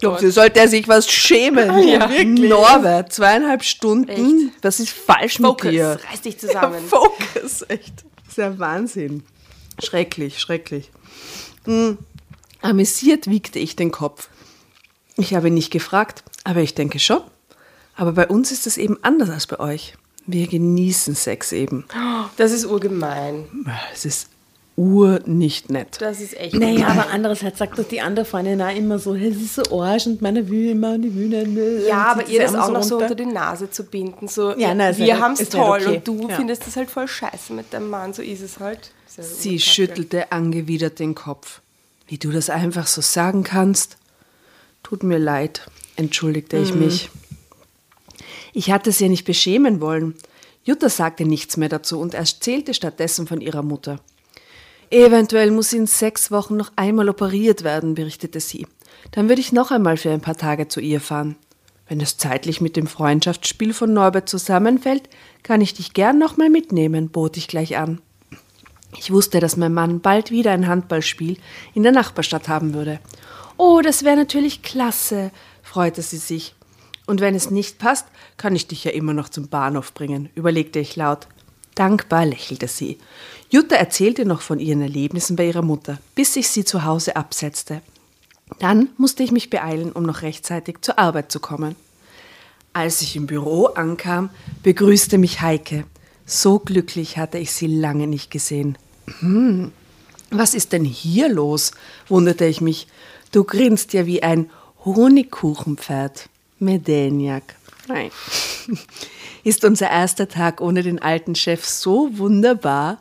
[0.00, 1.86] Dafür sollte er sich was schämen.
[1.88, 2.08] Ja.
[2.24, 4.08] Norbert, zweieinhalb Stunden.
[4.48, 4.62] Echt?
[4.62, 5.98] Was ist falsch Focus, mit dir?
[6.10, 6.82] reiß dich zusammen.
[6.82, 8.04] Ja, Focus, echt.
[8.16, 9.24] Das ist ja Wahnsinn.
[9.82, 10.90] Schrecklich, schrecklich.
[11.64, 11.98] Hm.
[12.60, 14.28] Amüsiert wiegte ich den Kopf.
[15.16, 17.22] Ich habe nicht gefragt, aber ich denke schon.
[17.96, 19.94] Aber bei uns ist es eben anders als bei euch.
[20.26, 21.84] Wir genießen Sex eben.
[22.36, 23.44] Das ist urgemein.
[23.92, 24.28] Es ist
[24.76, 25.96] ur nicht nett.
[26.00, 26.98] Das ist echt Naja, gemein.
[26.98, 30.06] aber andererseits sagt doch die andere Freundin auch immer so, hey, sie ist so Arsch
[30.06, 31.88] und meine will immer und die will nicht.
[31.88, 34.28] Ja, aber sie ihr das auch noch so unter die Nase zu binden.
[34.28, 35.96] So, Ja, nein, wir nicht- haben es nicht toll okay.
[35.96, 36.36] und du Ja.
[36.36, 38.12] findest das halt voll scheiße mit deinem Mann.
[38.14, 38.92] So ist es halt.
[39.16, 39.60] Ja Sie urkacke.
[39.70, 41.60] schüttelte angewidert den Kopf.
[42.06, 43.96] Wie du das einfach so sagen kannst.
[44.82, 47.10] Tut mir leid, entschuldigte ich mich.
[48.52, 50.14] Ich hatte sie nicht beschämen wollen.
[50.64, 54.00] Jutta sagte nichts mehr dazu und erzählte stattdessen von ihrer Mutter.
[54.90, 58.66] Eventuell muss sie in sechs Wochen noch einmal operiert werden, berichtete sie.
[59.12, 61.36] Dann würde ich noch einmal für ein paar Tage zu ihr fahren.
[61.88, 65.08] Wenn es zeitlich mit dem Freundschaftsspiel von Norbert zusammenfällt,
[65.42, 68.00] kann ich dich gern noch mal mitnehmen, bot ich gleich an.
[68.96, 71.36] Ich wusste, dass mein Mann bald wieder ein Handballspiel
[71.74, 73.00] in der Nachbarstadt haben würde.
[73.56, 75.30] Oh, das wäre natürlich klasse,
[75.62, 76.54] freute sie sich.
[77.06, 80.78] Und wenn es nicht passt, kann ich dich ja immer noch zum Bahnhof bringen, überlegte
[80.78, 81.26] ich laut.
[81.74, 82.98] Dankbar lächelte sie.
[83.48, 87.80] Jutta erzählte noch von ihren Erlebnissen bei ihrer Mutter, bis ich sie zu Hause absetzte.
[88.58, 91.76] Dann musste ich mich beeilen, um noch rechtzeitig zur Arbeit zu kommen.
[92.72, 94.30] Als ich im Büro ankam,
[94.62, 95.84] begrüßte mich Heike.
[96.26, 98.78] So glücklich hatte ich sie lange nicht gesehen.
[99.20, 99.72] Hm,
[100.30, 101.72] was ist denn hier los?
[102.08, 102.86] wunderte ich mich.
[103.32, 104.50] Du grinst ja wie ein
[104.84, 106.28] Honigkuchenpferd.
[106.60, 107.56] Medeniak.
[107.88, 108.10] Nein.
[109.44, 113.00] Ist unser erster Tag ohne den alten Chef so wunderbar?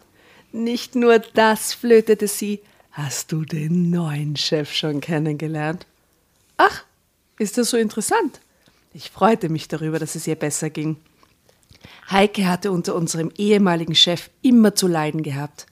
[0.52, 2.62] Nicht nur das, flötete sie.
[2.92, 5.86] Hast du den neuen Chef schon kennengelernt?
[6.58, 6.84] Ach,
[7.38, 8.42] ist das so interessant?
[8.94, 10.98] Ich freute mich darüber, dass es ihr besser ging.
[12.10, 15.68] Heike hatte unter unserem ehemaligen Chef immer zu leiden gehabt.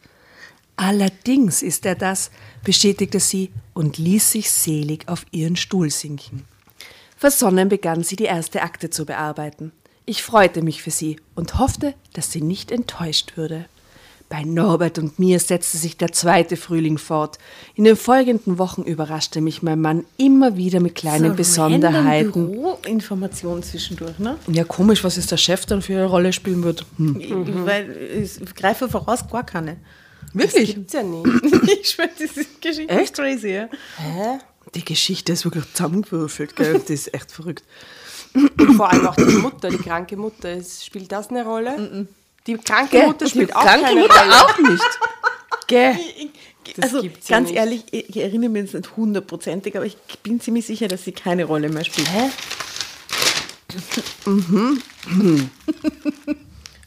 [0.75, 2.29] Allerdings ist er das,
[2.63, 6.45] bestätigte sie und ließ sich selig auf ihren Stuhl sinken.
[7.17, 9.71] Versonnen begann sie die erste Akte zu bearbeiten.
[10.05, 13.65] Ich freute mich für sie und hoffte, dass sie nicht enttäuscht würde.
[14.29, 17.39] Bei Norbert und mir setzte sich der zweite Frühling fort.
[17.75, 22.51] In den folgenden Wochen überraschte mich mein Mann immer wieder mit kleinen Besonderheiten.
[22.51, 24.37] Büroinformationen zwischendurch, ne?
[24.47, 26.85] Ja, komisch, was ist der Chef dann für eine Rolle spielen wird.
[26.97, 27.65] Hm.
[27.65, 29.77] Weil ich greife voraus gar keine.
[30.33, 30.75] Das Wirklich?
[30.75, 31.25] gibt's ja nicht.
[31.81, 33.03] ich schwöre, diese Geschichte Echt?
[33.03, 33.49] ist crazy.
[33.49, 33.69] Ja?
[33.97, 34.39] Hä?
[34.75, 36.73] Die Geschichte ist wirklich zusammengewürfelt, gell?
[36.79, 37.63] Das ist echt verrückt.
[38.75, 40.53] Vor allem auch die Mutter, die kranke Mutter.
[40.53, 42.07] Ist, spielt das eine Rolle?
[42.45, 44.35] Die kranke Mutter spielt auch kranke keine Mutter Rolle.
[44.35, 44.99] auch nicht.
[45.67, 45.97] Gell?
[46.75, 47.57] Das also gibt's ja ganz nicht.
[47.57, 51.13] ehrlich, ich ich erinnere mich jetzt nicht hundertprozentig, aber ich bin ziemlich sicher, dass sie
[51.13, 52.09] keine Rolle mehr spielt.
[52.11, 52.29] Hä?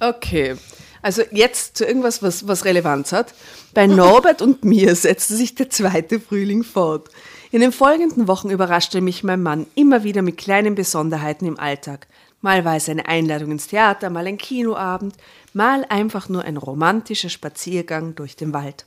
[0.02, 0.56] Okay.
[1.02, 3.34] Also jetzt zu irgendwas, was, was Relevanz hat.
[3.74, 7.08] Bei Norbert und mir setzte sich der zweite Frühling fort.
[7.52, 12.06] In den folgenden Wochen überraschte mich mein Mann immer wieder mit kleinen Besonderheiten im Alltag.
[12.42, 15.16] Mal war es eine Einladung ins Theater, mal ein Kinoabend,
[15.52, 18.86] mal einfach nur ein romantischer Spaziergang durch den Wald.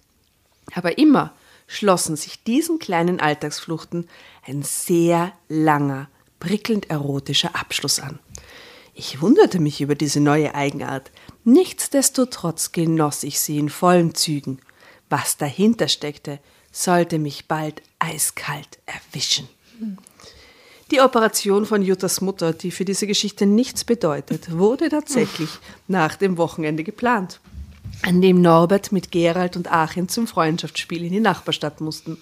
[0.75, 1.33] Aber immer
[1.67, 4.07] schlossen sich diesen kleinen Alltagsfluchten
[4.47, 6.07] ein sehr langer,
[6.39, 8.19] prickelnd erotischer Abschluss an.
[8.93, 11.11] Ich wunderte mich über diese neue Eigenart.
[11.43, 14.59] Nichtsdestotrotz genoss ich sie in vollen Zügen.
[15.09, 16.39] Was dahinter steckte,
[16.73, 19.47] sollte mich bald eiskalt erwischen.
[20.91, 25.49] Die Operation von Juttas Mutter, die für diese Geschichte nichts bedeutet, wurde tatsächlich
[25.87, 27.39] nach dem Wochenende geplant,
[28.01, 32.17] an dem Norbert mit Gerald und Achim zum Freundschaftsspiel in die Nachbarstadt mussten.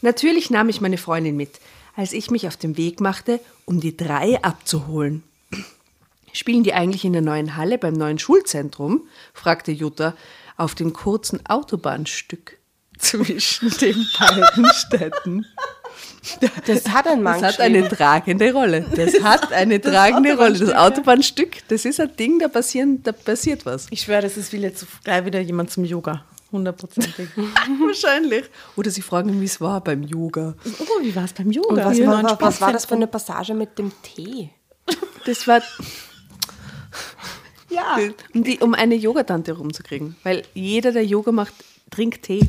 [0.00, 1.60] Natürlich nahm ich meine Freundin mit,
[1.96, 5.22] als ich mich auf den Weg machte, um die drei abzuholen.
[6.32, 9.02] Spielen die eigentlich in der neuen Halle beim neuen Schulzentrum?
[9.32, 10.16] fragte Jutta
[10.56, 12.58] auf dem kurzen Autobahnstück
[13.04, 15.46] zwischen den beiden Städten.
[16.66, 18.84] Das hat ein Mann Das hat eine tragende Rolle.
[18.96, 20.58] Das hat eine tragende Rolle.
[20.58, 23.86] Das Autobahnstück, das ist ein Ding, da, passieren, da passiert was.
[23.90, 26.24] Ich schwöre, das ist will jetzt gleich wieder jemand zum Yoga.
[26.50, 27.28] Hundertprozentig.
[27.86, 28.44] Wahrscheinlich.
[28.76, 30.54] Oder sie fragen, wie es war beim Yoga.
[30.78, 31.84] oh, wie war es beim Und Yoga?
[31.84, 34.50] was, Im war, was war das für eine Passage mit dem Tee?
[35.26, 35.60] Das war,
[37.70, 37.98] Ja.
[38.32, 40.16] um, die, um eine Yogatante rumzukriegen.
[40.22, 41.54] Weil jeder, der Yoga macht,
[41.90, 42.48] trinkt Tee.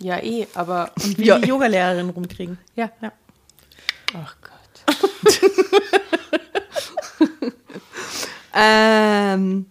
[0.00, 0.90] Ja, eh, aber.
[1.04, 1.38] Und wie Ja.
[1.38, 2.58] die Yogalehrerin rumkriegen.
[2.74, 2.90] Ja.
[3.02, 3.12] Ja.
[4.14, 4.50] Ach Gott.
[8.52, 9.66] Ähm,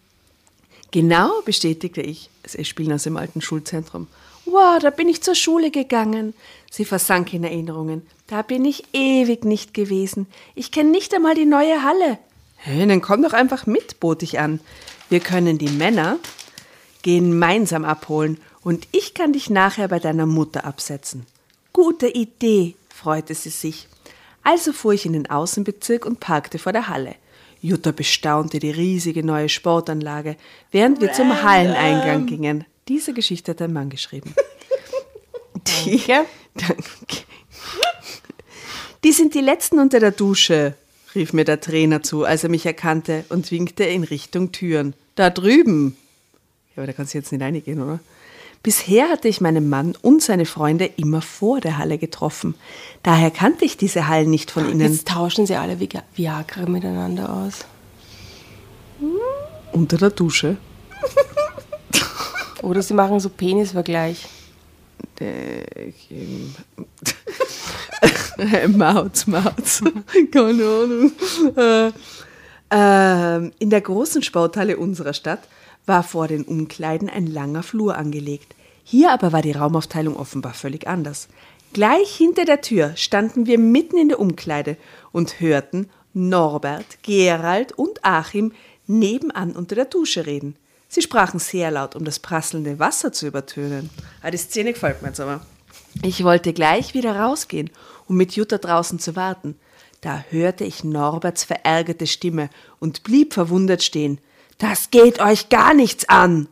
[0.92, 2.30] genau, bestätigte ich.
[2.46, 4.08] Sie spielen aus dem alten Schulzentrum.
[4.46, 6.34] Wow, da bin ich zur Schule gegangen.
[6.72, 8.08] Sie versank in Erinnerungen.
[8.28, 10.28] Da bin ich ewig nicht gewesen.
[10.56, 12.18] Ich kenne nicht einmal die neue Halle.
[12.56, 14.60] Hey, dann komm doch einfach mit, bot ich an.
[15.10, 16.18] Wir können die Männer
[17.02, 21.26] gemeinsam abholen und ich kann dich nachher bei deiner Mutter absetzen.
[21.74, 23.88] Gute Idee, freute sie sich.
[24.44, 27.16] Also fuhr ich in den Außenbezirk und parkte vor der Halle.
[27.64, 30.36] Jutta bestaunte die riesige neue Sportanlage,
[30.72, 32.64] während wir zum Halleneingang gingen.
[32.88, 34.36] Diese Geschichte hat ein Mann geschrieben.
[35.86, 37.24] Die, Danke.
[39.04, 40.76] Die sind die letzten unter der Dusche,
[41.16, 44.94] rief mir der Trainer zu, als er mich erkannte und winkte in Richtung Türen.
[45.16, 45.98] Da drüben.
[46.76, 48.00] Ja, aber da kannst du jetzt nicht reingehen, oder?
[48.62, 52.56] Bisher hatte ich meinen Mann und seine Freunde immer vor der Halle getroffen.
[53.04, 54.82] Daher kannte ich diese Hallen nicht von ihnen.
[54.82, 57.66] Jetzt tauschen sie alle Vi- Viagra miteinander aus.
[59.72, 60.58] Unter der Dusche.
[62.62, 64.28] Oder sie machen so Penisvergleich.
[65.22, 66.54] Äh, ähm,
[68.78, 69.82] Mauz, Mauz.
[70.32, 71.12] Keine Ahnung.
[71.56, 71.92] Äh,
[72.72, 75.40] ähm, in der großen Sporthalle unserer Stadt
[75.90, 78.56] war vor den Umkleiden ein langer Flur angelegt.
[78.86, 81.28] Hier aber war die Raumaufteilung offenbar völlig anders.
[81.74, 84.78] Gleich hinter der Tür standen wir mitten in der Umkleide
[85.12, 88.54] und hörten Norbert, Gerald und Achim
[88.88, 90.56] nebenan unter der Dusche reden.
[90.88, 93.90] Sie sprachen sehr laut, um das prasselnde Wasser zu übertönen.
[94.24, 95.42] Ah, die Szene gefällt mir jetzt aber.
[96.02, 97.70] Ich wollte gleich wieder rausgehen,
[98.08, 99.56] um mit Jutta draußen zu warten.
[100.02, 102.50] Da hörte ich Norberts verärgerte Stimme
[102.80, 104.20] und blieb verwundert stehen.
[104.60, 106.48] Das geht euch gar nichts an!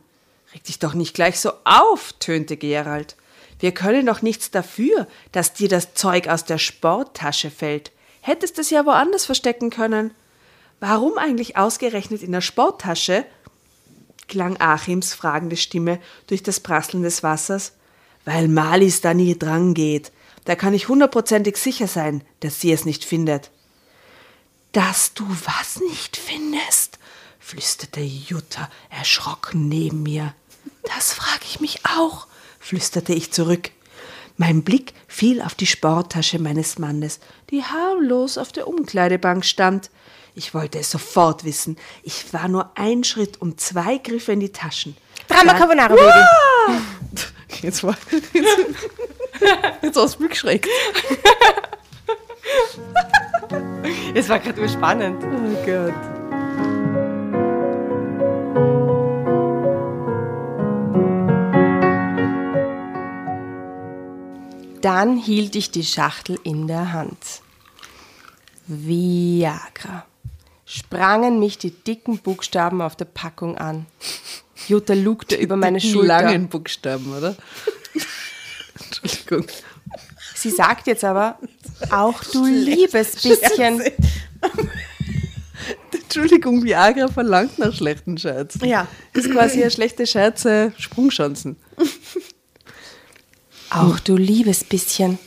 [0.52, 3.16] Reg dich doch nicht gleich so auf, tönte Gerald.
[3.60, 7.92] Wir können doch nichts dafür, dass dir das Zeug aus der Sporttasche fällt.
[8.20, 10.14] Hättest es ja woanders verstecken können.
[10.80, 13.24] Warum eigentlich ausgerechnet in der Sporttasche?
[14.26, 17.72] klang Achims fragende Stimme durch das Prasseln des Wassers.
[18.24, 20.12] Weil Malis da nie dran geht.
[20.44, 23.50] Da kann ich hundertprozentig sicher sein, dass sie es nicht findet.
[24.72, 26.97] Dass du was nicht findest?
[27.48, 30.34] Flüsterte Jutta erschrocken neben mir.
[30.82, 32.26] Das frage ich mich auch,
[32.60, 33.70] flüsterte ich zurück.
[34.36, 39.88] Mein Blick fiel auf die Sporttasche meines Mannes, die harmlos auf der Umkleidebank stand.
[40.34, 41.78] Ich wollte es sofort wissen.
[42.02, 44.94] Ich war nur ein Schritt und zwei Griffe in die Taschen.
[45.26, 46.78] Drama Da- Carbonara, Baby.
[47.62, 47.96] Jetzt war.
[48.34, 48.58] Jetzt,
[49.82, 50.68] jetzt hast du mich geschreckt.
[54.14, 55.22] Es war gerade spannend.
[55.24, 55.94] Oh Gott.
[64.80, 67.42] Dann hielt ich die Schachtel in der Hand.
[68.66, 70.04] Viagra.
[70.64, 73.86] Sprangen mich die dicken Buchstaben auf der Packung an.
[74.66, 76.22] Jutta lugte über meine Die Schulter.
[76.22, 77.34] langen Buchstaben, oder?
[78.84, 79.46] Entschuldigung.
[80.34, 81.38] Sie sagt jetzt aber,
[81.90, 83.82] auch du liebes bisschen.
[85.90, 88.64] Entschuldigung, Viagra verlangt nach schlechten Scherzen.
[88.66, 88.86] Ja.
[89.14, 91.56] Ist quasi eine schlechte Scherze, Sprungchancen.
[93.70, 95.18] Auch du liebes bisschen.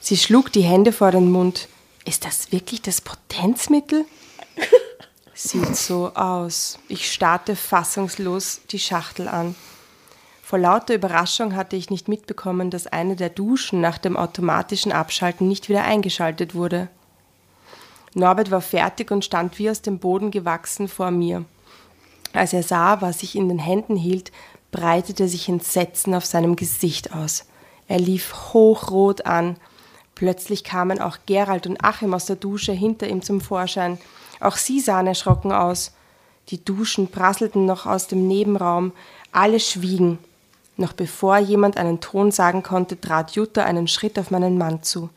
[0.00, 1.68] Sie schlug die Hände vor den Mund.
[2.04, 4.04] Ist das wirklich das Potenzmittel?
[5.34, 6.78] Sieht so aus.
[6.88, 9.54] Ich starrte fassungslos die Schachtel an.
[10.42, 15.46] Vor lauter Überraschung hatte ich nicht mitbekommen, dass eine der Duschen nach dem automatischen Abschalten
[15.46, 16.88] nicht wieder eingeschaltet wurde.
[18.14, 21.44] Norbert war fertig und stand wie aus dem Boden gewachsen vor mir.
[22.32, 24.32] Als er sah, was ich in den Händen hielt,
[24.70, 27.44] breitete sich Entsetzen auf seinem Gesicht aus.
[27.88, 29.56] Er lief hochrot an.
[30.14, 33.98] Plötzlich kamen auch Gerald und Achim aus der Dusche hinter ihm zum Vorschein.
[34.40, 35.92] Auch sie sahen erschrocken aus.
[36.48, 38.92] Die Duschen prasselten noch aus dem Nebenraum.
[39.32, 40.18] Alle schwiegen.
[40.76, 45.10] Noch bevor jemand einen Ton sagen konnte, trat Jutta einen Schritt auf meinen Mann zu.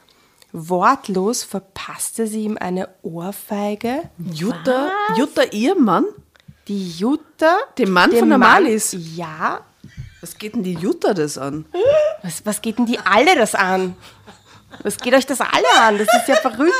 [0.54, 4.10] Wortlos verpasste sie ihm eine Ohrfeige.
[4.18, 6.06] Jutta, Jutta, ihr Mann?
[6.68, 7.58] Die Jutta.
[7.78, 8.96] Dem Mann von der Mann- Malis?
[9.16, 9.62] Ja.
[10.22, 11.66] Was geht denn die Jutta das an?
[12.22, 13.96] Was, was geht denn die alle das an?
[14.84, 15.98] Was geht euch das alle an?
[15.98, 16.74] Das ist ja verrückt.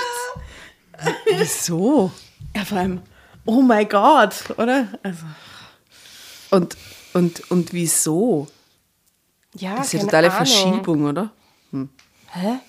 [1.26, 2.12] Wieso?
[2.56, 3.02] Ja, vor allem,
[3.46, 4.88] oh mein Gott, oder?
[5.04, 5.24] Also,
[6.52, 6.78] Und,
[7.14, 8.48] und, und wieso?
[9.56, 10.46] Ja, Das ist ja totale Ahnung.
[10.46, 11.32] Verschiebung, oder?
[12.34, 12.60] Hä?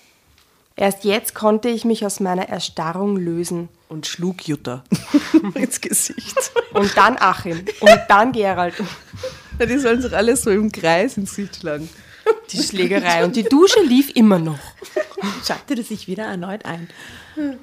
[0.75, 3.69] Erst jetzt konnte ich mich aus meiner Erstarrung lösen.
[3.89, 4.83] Und schlug Jutta
[5.55, 6.53] ins Gesicht.
[6.73, 7.65] Und dann Achim.
[7.81, 8.75] Und dann Gerald.
[9.63, 11.89] Ja, die sollen sich alle so im Kreis ins Gesicht schlagen.
[12.51, 13.25] Die Schlägerei.
[13.25, 14.59] Und die Dusche lief immer noch.
[15.45, 16.89] schaltete sich wieder erneut ein.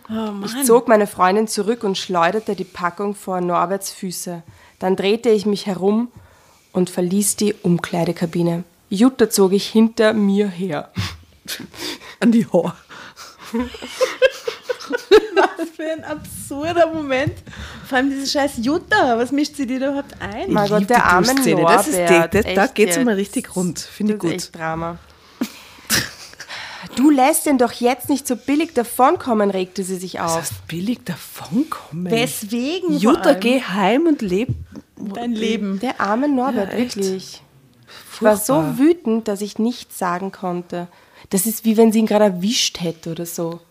[0.08, 0.46] Oh Mann.
[0.46, 4.44] Ich zog meine Freundin zurück und schleuderte die Packung vor Norberts Füße.
[4.80, 6.10] Dann drehte ich mich herum
[6.72, 8.64] und verließ die Umkleidekabine.
[8.90, 10.94] Jutta zog ich hinter mir her.
[12.22, 12.78] An die Haar.
[15.58, 17.34] Was für ein absurder Moment.
[17.88, 19.18] Vor allem diese scheiß Jutta.
[19.18, 20.52] Was mischt sie dir da überhaupt ein?
[20.52, 21.34] Mein Gott, der arme.
[21.34, 21.70] Norbert.
[21.80, 23.06] Das ist die- das- da geht's jetzt.
[23.06, 23.80] mal richtig rund.
[23.80, 24.42] Finde ich Das ist gut.
[24.44, 24.98] echt Drama.
[26.96, 30.38] Du lässt ihn doch jetzt nicht so billig davonkommen, regte sie sich Das auf.
[30.40, 32.12] heißt, billig davonkommen.
[32.12, 32.98] Weswegen?
[32.98, 34.50] Jutta, geh heim und leb.
[34.98, 35.80] dein Leben.
[35.80, 37.42] Der arme Norbert, Ja, wirklich.
[38.14, 40.88] Ich war so wütend, dass ich nichts sagen konnte.
[41.30, 43.62] Das ist wie wenn sie ihn gerade erwischt hätte oder so.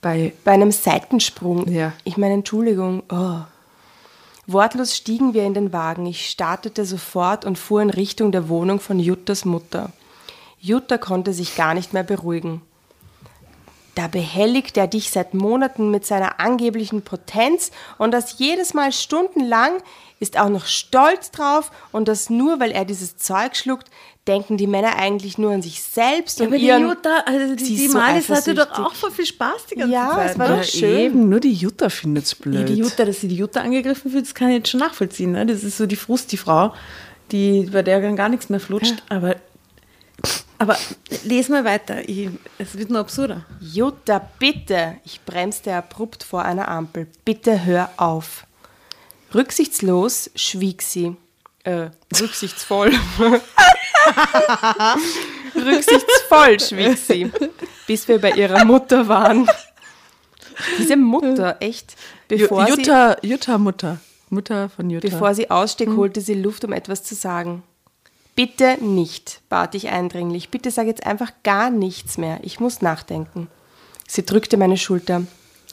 [0.00, 1.68] Bei Bei einem Seitensprung.
[1.68, 1.92] Ja.
[2.04, 3.02] Ich meine, Entschuldigung.
[3.10, 3.40] Oh.
[4.46, 6.06] Wortlos stiegen wir in den Wagen.
[6.06, 9.90] Ich startete sofort und fuhr in Richtung der Wohnung von Juttas Mutter.
[10.58, 12.62] Jutta konnte sich gar nicht mehr beruhigen.
[13.94, 19.82] Da behelligt er dich seit Monaten mit seiner angeblichen Potenz und das jedes Mal stundenlang,
[20.20, 23.90] ist auch noch stolz drauf und das nur, weil er dieses Zeug schluckt,
[24.28, 26.82] denken die Männer eigentlich nur an sich selbst Ja, und aber die ihren...
[26.82, 30.12] Jutta, also die, die so Malis hatte doch auch voll viel Spaß die ganze Ja,
[30.14, 30.30] Zeit.
[30.32, 30.56] es war ne?
[30.58, 30.98] doch schön.
[30.98, 32.68] eben, nur die Jutta findet's Ja, blöd.
[32.68, 35.32] die Jutta, dass sie die Jutta angegriffen fühlt, das kann ich jetzt schon nachvollziehen.
[35.32, 35.46] Ne?
[35.46, 36.74] Das ist so die Frust, die Frau,
[37.32, 39.02] die, bei der dann gar nichts mehr flutscht.
[39.08, 39.36] Aber,
[40.58, 40.76] aber
[41.24, 42.06] les mal weiter.
[42.08, 42.28] Ich,
[42.58, 43.46] es wird nur absurder.
[43.60, 44.96] Jutta, bitte!
[45.04, 47.06] Ich bremste abrupt vor einer Ampel.
[47.24, 48.44] Bitte hör auf.
[49.34, 51.16] Rücksichtslos schwieg sie.
[51.64, 52.90] Äh, rücksichtsvoll.
[55.54, 57.30] Rücksichtsvoll schwieg sie,
[57.86, 59.48] bis wir bei ihrer Mutter waren.
[60.78, 61.96] Diese Mutter, echt.
[62.28, 63.98] Bevor, Ju- sie, Jutta, Jutta Mutter.
[64.28, 65.08] Mutter von Jutta.
[65.08, 67.62] bevor sie ausstieg, holte sie Luft, um etwas zu sagen.
[68.36, 70.50] Bitte nicht, bat ich eindringlich.
[70.50, 72.38] Bitte sag jetzt einfach gar nichts mehr.
[72.42, 73.48] Ich muss nachdenken.
[74.06, 75.22] Sie drückte meine Schulter.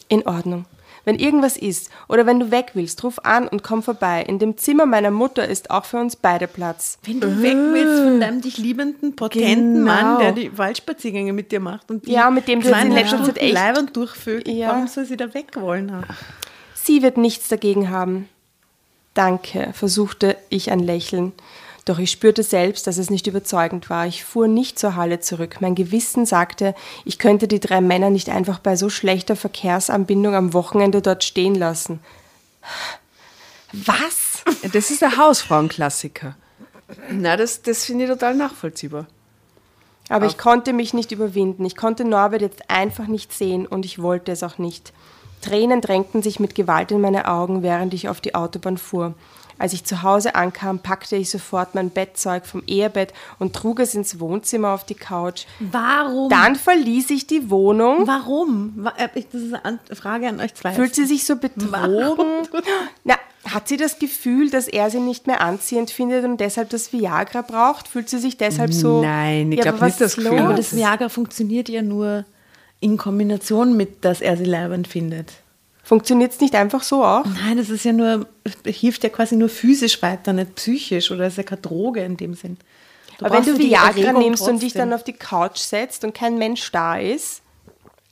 [0.10, 0.66] In Ordnung.
[1.08, 4.24] Wenn irgendwas ist oder wenn du weg willst, ruf an und komm vorbei.
[4.28, 6.98] In dem Zimmer meiner Mutter ist auch für uns beide Platz.
[7.06, 9.86] Wenn du weg willst von deinem dich liebenden, potenten Genau.
[9.86, 13.24] Mann, der die Waldspaziergänge mit dir macht und die Ja, mit dem du in letzter
[13.24, 14.68] Zeit echt- Leibern durchvögelt, Ja.
[14.68, 15.94] warum soll sie da weg wollen?
[15.94, 16.04] haben?
[16.74, 18.28] Sie wird nichts dagegen haben.
[19.14, 21.32] Danke, versuchte ich ein Lächeln.
[21.88, 24.08] Doch ich spürte selbst, dass es nicht überzeugend war.
[24.08, 25.62] Ich fuhr nicht zur Halle zurück.
[25.62, 26.76] Mein Gewissen sagte,
[27.06, 31.56] ich könnte die drei Männer nicht einfach bei so schlechter Verkehrsanbindung am Wochenende dort stehen
[31.56, 32.02] lassen.
[33.72, 34.44] Was?
[34.74, 36.36] Das ist der Hausfrauenklassiker.
[37.10, 39.08] Na, das, das finde ich total nachvollziehbar.
[40.10, 41.64] Aber ich konnte mich nicht überwinden.
[41.64, 44.92] Ich konnte Norbert jetzt einfach nicht sehen und ich wollte es auch nicht.
[45.42, 49.14] Tränen drängten sich mit Gewalt in meine Augen, während ich auf die Autobahn fuhr.
[49.60, 53.96] Als ich zu Hause ankam, packte ich sofort mein Bettzeug vom Ehebett und trug es
[53.96, 55.46] ins Wohnzimmer auf die Couch.
[55.60, 56.30] Warum?
[56.30, 58.06] Dann verließ ich die Wohnung.
[58.08, 58.74] Warum?
[58.78, 60.72] Wa- äh, Das ist eine Frage an euch zwei.
[60.74, 62.48] Fühlt sie sich so betrogen?
[63.04, 66.92] Na, hat sie das Gefühl, dass er sie nicht mehr anziehend findet und deshalb das
[66.94, 67.88] Viagra braucht?
[67.88, 69.02] Fühlt sie sich deshalb so.
[69.02, 70.42] Nein, ich Ja, glaub aber nicht, was das ist Gefühl los?
[70.46, 72.26] Aber das Viagra funktioniert ja nur
[72.80, 75.32] in Kombination mit, dass er sie leibend findet.
[75.88, 77.24] Funktioniert es nicht einfach so auch?
[77.24, 78.28] Nein, das ist ja nur,
[78.66, 82.34] hilft ja quasi nur physisch weiter, nicht psychisch oder ist ja keine Droge in dem
[82.34, 82.58] Sinn.
[83.22, 84.90] Aber wenn du Viagra nimmst und dich trotzdem.
[84.90, 87.42] dann auf die Couch setzt und kein Mensch da ist,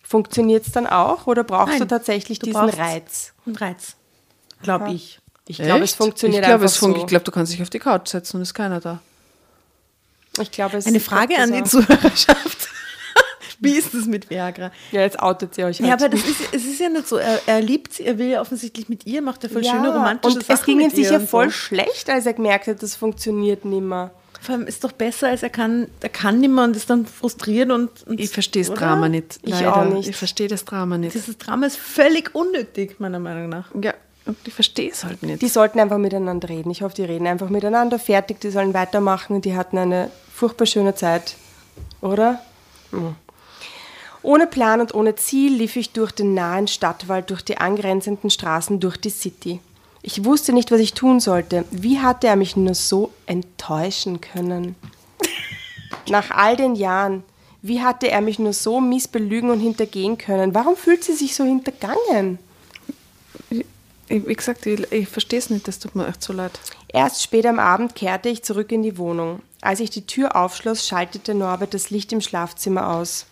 [0.04, 3.34] funktioniert es dann auch oder brauchst du Nein, tatsächlich du diesen Reiz?
[3.46, 3.98] Einen Reiz,
[4.64, 5.20] glaube ich.
[5.46, 7.02] Ich glaube, es funktioniert ich glaub, einfach es fun- so.
[7.02, 9.02] Ich glaube, du kannst dich auf die Couch setzen und ist keiner da.
[10.40, 11.64] Ich glaube, es Eine Frage an die.
[11.66, 12.70] Zuhörerschaft.
[13.66, 14.72] Wie ist es mit Viagra?
[14.92, 15.88] Ja, jetzt outet ihr euch halt.
[15.90, 17.18] Ja, aber das ist, es ist ja nicht so.
[17.18, 20.36] Er, er liebt sie, er will ja offensichtlich mit ihr, macht er voll schöne romantische
[20.38, 20.56] und Sachen.
[20.60, 21.52] es ging ihm sicher und voll So.
[21.52, 24.12] schlecht, als er gemerkt hat, das funktioniert nimmer.
[24.42, 27.06] Vor allem ist doch besser, als er kann, er kann nicht mehr und ist dann
[27.08, 27.90] frustriert und.
[28.08, 28.74] und Ich verstehe das?
[28.76, 29.40] Drama nicht.
[29.42, 29.76] Ich leider.
[29.76, 30.08] auch nicht.
[30.10, 31.16] Ich verstehe das Drama nicht.
[31.16, 33.70] Dieses Drama ist völlig unnötig, meiner Meinung nach.
[33.82, 33.94] Ja,
[34.28, 35.42] und ich verstehe es halt nicht.
[35.42, 36.70] Die sollten einfach miteinander reden.
[36.70, 37.98] Ich hoffe, die reden einfach miteinander.
[37.98, 39.42] Fertig, die sollen weitermachen.
[39.42, 41.36] Die hatten eine furchtbar schöne Zeit.
[42.02, 42.40] Oder?
[42.92, 43.16] Hm.
[44.26, 48.80] Ohne Plan und ohne Ziel lief ich durch den nahen Stadtwald, durch die angrenzenden Straßen,
[48.80, 49.60] durch die City.
[50.02, 51.64] Ich wusste nicht, was ich tun sollte.
[51.70, 54.76] Wie hatte er mich nur so enttäuschen können?
[56.10, 57.24] Nach all den Jahren,
[57.62, 60.56] wie hatte er mich nur so mies belügen und hintergehen können?
[60.56, 62.40] Warum fühlt sie sich so hintergangen?
[63.52, 63.64] Ich,
[64.08, 65.68] wie gesagt, ich, ich verstehe es nicht.
[65.68, 66.60] Das tut mir echt so leid.
[66.88, 69.44] Erst spät am Abend kehrte ich zurück in die Wohnung.
[69.62, 73.28] Als ich die Tür aufschloss, schaltete Norbert das Licht im Schlafzimmer aus.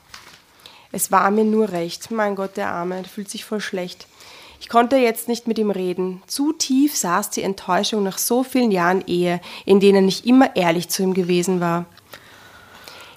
[0.94, 2.12] Es war mir nur recht.
[2.12, 4.06] Mein Gott, der Arme, der fühlt sich voll schlecht.
[4.62, 6.22] Ich konnte jetzt nicht mit ihm reden.
[6.28, 10.90] Zu tief saß die Enttäuschung nach so vielen Jahren Ehe, in denen ich immer ehrlich
[10.90, 11.86] zu ihm gewesen war.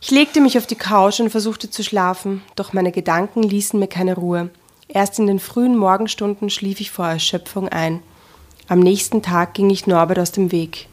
[0.01, 3.89] Ich legte mich auf die Couch und versuchte zu schlafen, doch meine Gedanken ließen mir
[3.89, 4.49] keine Ruhe.
[4.89, 8.03] Erst in den frühen Morgenstunden schlief ich vor Erschöpfung ein.
[8.69, 10.89] Am nächsten Tag ging ich Norbert aus dem Weg.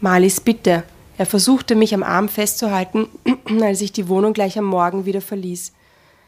[0.00, 0.82] Marlies Bitte.
[1.16, 3.06] Er versuchte mich am Arm festzuhalten,
[3.62, 5.72] als ich die Wohnung gleich am Morgen wieder verließ.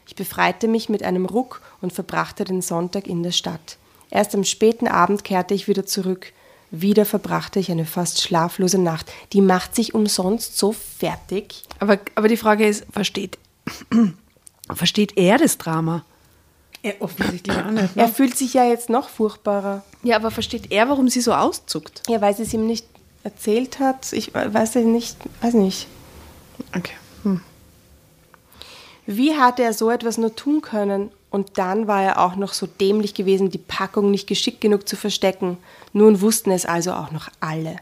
[0.07, 3.77] Ich befreite mich mit einem Ruck und verbrachte den Sonntag in der Stadt.
[4.11, 6.33] Erst am späten Abend kehrte ich wieder zurück.
[6.71, 9.13] Wieder verbrachte ich eine fast schlaflose Nacht.
[9.33, 11.63] Die macht sich umsonst so fertig.
[11.79, 13.39] Aber, aber die Frage ist, versteht,
[14.75, 16.05] versteht er das Drama?
[16.83, 17.97] Ja, offensichtlich auch nicht.
[17.97, 19.85] Er fühlt sich ja jetzt noch furchtbarer.
[20.03, 22.03] Ja, aber versteht er, warum sie so auszuckt?
[22.09, 22.87] Ja, weil sie es ihm nicht
[23.25, 24.13] erzählt hat.
[24.13, 25.89] Ich weiß nicht, weiß nicht.
[26.77, 26.95] Okay.
[27.25, 27.41] Hm.
[29.07, 31.11] Wie hatte er so etwas nur tun können?
[31.31, 34.97] Und dann war er auch noch so dämlich gewesen, die Packung nicht geschickt genug zu
[34.97, 35.59] verstecken.
[35.93, 37.77] Nun wussten es also auch noch alle.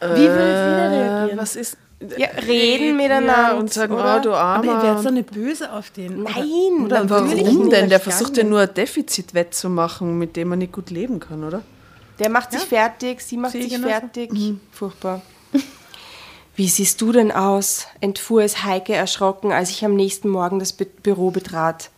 [0.00, 1.38] Wie will jeder reagieren?
[1.38, 1.76] Was ist.
[2.16, 4.18] Ja, reden miteinander, Ja, und sagen, oder?
[4.18, 4.82] oh, du Aber ihr Armer.
[4.84, 6.22] werdet doch nicht böse auf den.
[6.22, 7.88] Nein, Oder Warum denn?
[7.88, 11.62] Der versucht ja nur ein Defizit wettzumachen, mit dem man nicht gut leben kann, oder?
[12.20, 13.88] Der macht sich fertig, sie macht ich sich genauso.
[13.92, 14.30] fertig.
[14.70, 15.22] Furchtbar.
[16.58, 17.86] Wie siehst du denn aus?
[18.00, 21.90] entfuhr es Heike erschrocken, als ich am nächsten Morgen das Bü Büro betrat.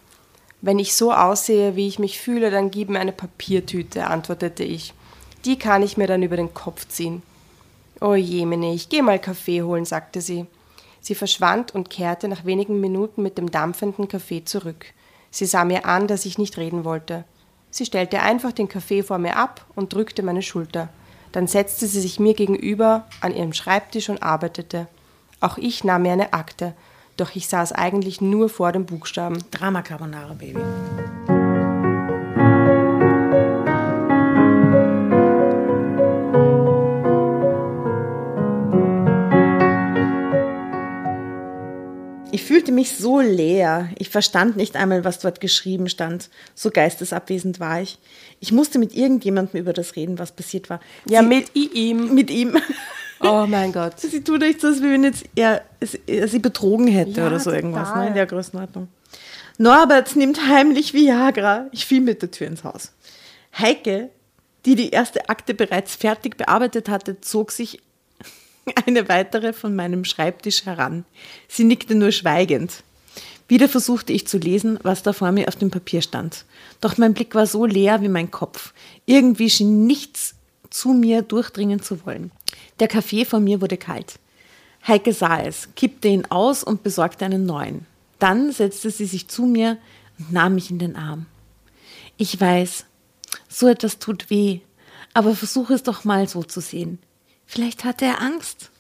[0.61, 4.93] Wenn ich so aussehe, wie ich mich fühle, dann gib mir eine Papiertüte, antwortete ich.
[5.47, 7.23] Die kann ich mir dann über den Kopf ziehen.
[8.03, 10.45] Oh jemine, ich geh mal Kaffee holen, sagte sie.
[11.01, 14.85] Sie verschwand und kehrte nach wenigen Minuten mit dem dampfenden Kaffee zurück.
[15.31, 17.25] Sie sah mir an, dass ich nicht reden wollte.
[17.71, 20.91] Sie stellte einfach den Kaffee vor mir ab und drückte meine Schulter.
[21.33, 24.89] Dann setzte sie sich mir gegenüber an ihrem Schreibtisch und arbeitete.
[25.41, 26.75] Auch ich nahm mir eine Akte,
[27.17, 29.39] doch ich saß eigentlich nur vor dem Buchstaben.
[29.51, 30.61] Drama Carbonara, Baby.
[42.33, 43.89] Ich fühlte mich so leer.
[43.99, 46.31] Ich verstand nicht einmal, was dort geschrieben stand.
[46.55, 47.99] So geistesabwesend war ich.
[48.39, 50.81] Ich musste mit irgendjemandem über das reden, was passiert war.
[51.09, 52.15] Ja, Sie- mit ihm.
[52.15, 52.57] mit ihm.
[53.23, 54.01] Oh mein Gott.
[54.01, 55.61] Sie tut echt so, als wenn jetzt er,
[56.07, 57.57] er sie betrogen hätte Ja, oder so total.
[57.59, 58.89] irgendwas, ne, in der Größenordnung.
[59.59, 61.67] Norbert nimmt heimlich Viagra.
[61.71, 62.93] Ich fiel mit der Tür ins Haus.
[63.59, 64.09] Heike,
[64.65, 67.83] die die erste Akte bereits fertig bearbeitet hatte, zog sich
[68.87, 71.05] eine weitere von meinem Schreibtisch heran.
[71.49, 72.83] Sie nickte nur schweigend.
[73.49, 76.45] Wieder versuchte ich zu lesen, was da vor mir auf dem Papier stand.
[76.81, 78.73] Doch mein Blick war so leer wie mein Kopf.
[79.07, 80.35] Irgendwie schien nichts
[80.71, 82.31] zu mir durchdringen zu wollen.
[82.79, 84.19] Der Kaffee vor mir wurde kalt.
[84.87, 87.87] Heike sah es, kippte ihn aus und besorgte einen neuen.
[88.19, 89.79] Dann setzte sie sich zu mir
[90.19, 91.27] und nahm mich in den Arm.
[92.17, 92.85] Ich weiß,
[93.49, 94.61] so etwas tut weh,
[95.13, 96.99] Aber versuche es doch mal so zu sehen.
[97.51, 98.71] Vielleicht hatte er Angst.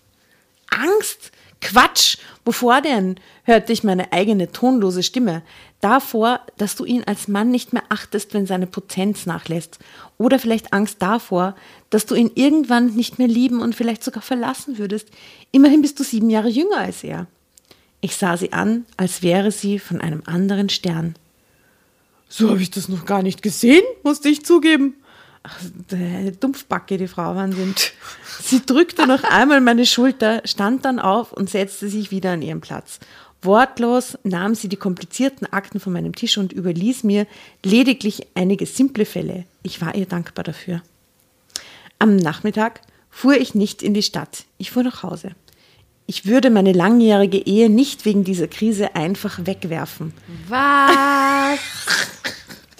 [0.70, 1.32] Angst?
[1.60, 2.18] Quatsch!
[2.44, 3.18] Wovor denn?
[3.42, 5.42] hörte ich meine eigene tonlose Stimme.
[5.80, 9.80] Davor, dass du ihn als Mann nicht mehr achtest, wenn seine Potenz nachlässt.
[10.18, 11.56] Oder vielleicht Angst davor,
[11.90, 15.08] dass du ihn irgendwann nicht mehr lieben und vielleicht sogar verlassen würdest.
[15.50, 17.26] Immerhin bist du sieben Jahre jünger als er.
[18.00, 21.16] Ich sah sie an, als wäre sie von einem anderen Stern.
[22.28, 24.94] So habe ich das noch gar nicht gesehen, musste ich zugeben.
[25.42, 25.58] Ach,
[25.92, 27.74] eine Dumpfbacke, die Frau, Wahnsinn.
[28.42, 32.60] Sie drückte noch einmal meine Schulter, stand dann auf und setzte sich wieder an ihren
[32.60, 33.00] Platz.
[33.42, 37.26] Wortlos nahm sie die komplizierten Akten von meinem Tisch und überließ mir
[37.64, 39.44] lediglich einige simple Fälle.
[39.62, 40.82] Ich war ihr dankbar dafür.
[41.98, 44.44] Am Nachmittag fuhr ich nicht in die Stadt.
[44.58, 45.30] Ich fuhr nach Hause.
[46.06, 50.12] Ich würde meine langjährige Ehe nicht wegen dieser Krise einfach wegwerfen.
[50.48, 51.60] Was?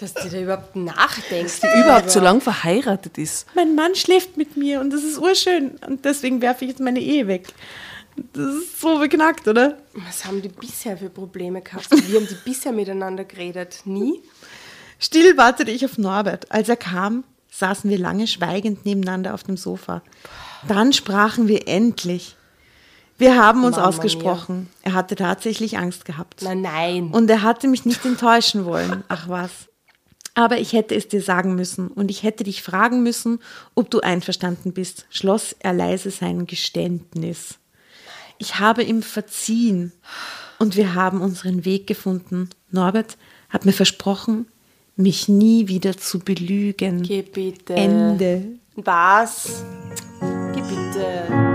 [0.01, 1.61] Dass die da überhaupt nachdenkst.
[1.61, 3.45] Die überhaupt so lang verheiratet ist.
[3.55, 6.99] Mein Mann schläft mit mir und das ist urschön und deswegen werfe ich jetzt meine
[6.99, 7.47] Ehe weg.
[8.33, 9.77] Das ist so beknackt, oder?
[9.93, 11.87] Was haben die bisher für Probleme gehabt?
[11.91, 13.81] Wie haben die bisher miteinander geredet?
[13.85, 14.21] Nie?
[14.99, 16.51] Still wartete ich auf Norbert.
[16.51, 20.01] Als er kam, saßen wir lange schweigend nebeneinander auf dem Sofa.
[20.67, 22.35] Dann sprachen wir endlich.
[23.17, 24.67] Wir haben uns Mama ausgesprochen.
[24.81, 26.41] Er hatte tatsächlich Angst gehabt.
[26.41, 27.11] Nein, nein.
[27.11, 29.03] Und er hatte mich nicht enttäuschen wollen.
[29.09, 29.51] Ach was.
[30.33, 33.39] Aber ich hätte es dir sagen müssen und ich hätte dich fragen müssen,
[33.75, 37.59] ob du einverstanden bist, schloss er leise sein Geständnis.
[38.37, 39.91] Ich habe ihm verziehen
[40.57, 42.49] und wir haben unseren Weg gefunden.
[42.71, 43.17] Norbert
[43.49, 44.47] hat mir versprochen,
[44.95, 47.03] mich nie wieder zu belügen.
[47.03, 47.73] Geh bitte.
[47.73, 48.43] Ende.
[48.75, 49.63] Was?
[50.53, 51.50] Geh bitte.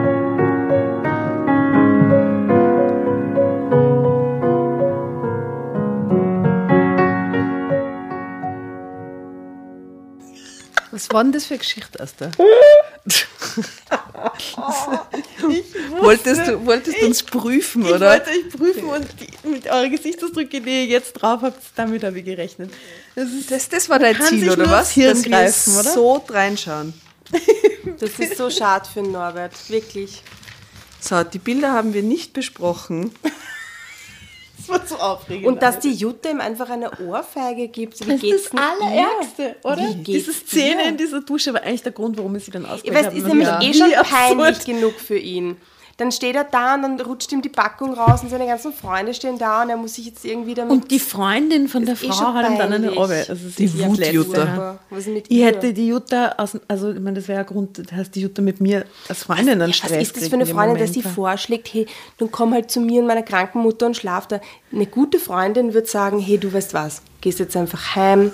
[10.97, 12.31] Was war denn das für eine Geschichte, Asta?
[16.01, 18.13] wolltest du wolltest uns prüfen, Ich oder?
[18.13, 22.19] wollte euch prüfen und die, mit euren Gesichtsausdrücke, die ihr jetzt drauf habt, damit habe
[22.21, 22.73] ich gerechnet.
[23.15, 24.93] Das ist Das, das war dein Ziel, oder was?
[24.93, 25.93] Hirn Dass wir greifen, oder?
[25.93, 26.95] so reinschauen.
[28.01, 29.53] Das ist so schade für Norbert.
[29.69, 30.23] Wirklich.
[30.99, 33.15] So, die Bilder haben wir nicht besprochen.
[34.69, 35.47] das war so aufregend.
[35.47, 38.01] Und dass die Jutta ihm einfach eine Ohrfeige gibt.
[38.07, 39.95] Wie das geht's ist das Allerärgste, oder?
[39.95, 40.89] Diese Szene dir?
[40.89, 42.73] in dieser Dusche war eigentlich der Grund, warum ich sie dann ihr?
[42.73, 43.17] ausgewählt Weißt, habe.
[43.17, 45.57] ist Und nämlich ja, eh schon peinlich genug für ihn.
[45.99, 49.15] Dann steht er da und dann rutscht ihm die Packung raus und seine ganzen Freunde
[49.15, 50.71] stehen da und er muss sich jetzt irgendwie damit...
[50.71, 52.93] Und die Freundin von der eh Frau schon hat ihm dann eine.
[52.93, 53.25] Ohrbe.
[53.27, 54.15] Also Die ist das Wut, Letzte.
[54.15, 54.43] Jutta.
[54.43, 57.45] Aber was ist mit Ich hätte die Jutta aus, also ich meine, das wäre ja
[57.45, 60.29] Grund, das heißt die Jutta mit mir als Freundin dann Ja, Stress was ist das
[60.29, 61.87] für eine Freundin, dass sie vorschlägt, hey,
[62.19, 64.41] dann komm halt zu mir und meiner kranken Mutter und schlaf da.
[64.73, 68.33] Eine gute Freundin wird sagen, hey, du weißt was, gehst jetzt einfach heim,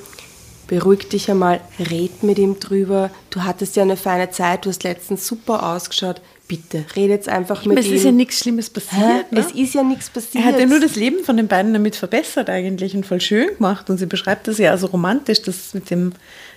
[0.66, 3.10] beruhig dich einmal, red mit ihm drüber.
[3.30, 6.20] Du hattest ja eine feine Zeit, du hast letztens super ausgeschaut.
[6.52, 7.94] Bitte, red jetzt einfach mit Aber es ihm.
[7.94, 9.32] ist ja nichts Schlimmes passiert.
[9.32, 9.40] Ne?
[9.40, 10.44] Es ist ja nichts passiert.
[10.44, 13.48] Er hat ja nur das Leben von den beiden damit verbessert eigentlich und voll schön
[13.56, 13.88] gemacht.
[13.88, 16.12] Und sie beschreibt das ja also romantisch, dass mit dem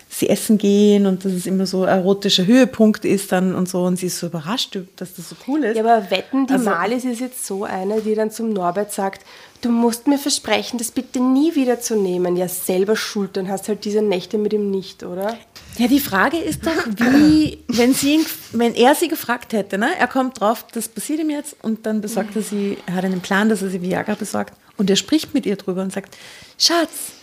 [0.10, 3.84] sie essen gehen und dass es immer so ein erotischer Höhepunkt ist dann und so.
[3.84, 5.78] Und sie ist so überrascht, dass das so cool ist.
[5.78, 9.26] Ja, aber wetten, die Also- Malis ist jetzt so eine, die dann zum Norbert sagt,
[9.62, 12.36] du musst mir versprechen, das bitte nie wieder zu nehmen.
[12.36, 15.38] Ja, selber schuld, dann hast halt diese Nächte mit ihm nicht, oder?
[15.78, 19.90] Ja, die Frage ist doch, wie, wenn, sie ihn, wenn er sie gefragt hätte, ne?
[20.00, 23.20] er kommt drauf, das passiert ihm jetzt und dann besorgt er sie, er hat einen
[23.20, 26.16] Plan, dass er sie Viagra besorgt und er spricht mit ihr drüber und sagt,
[26.58, 27.14] Schatz,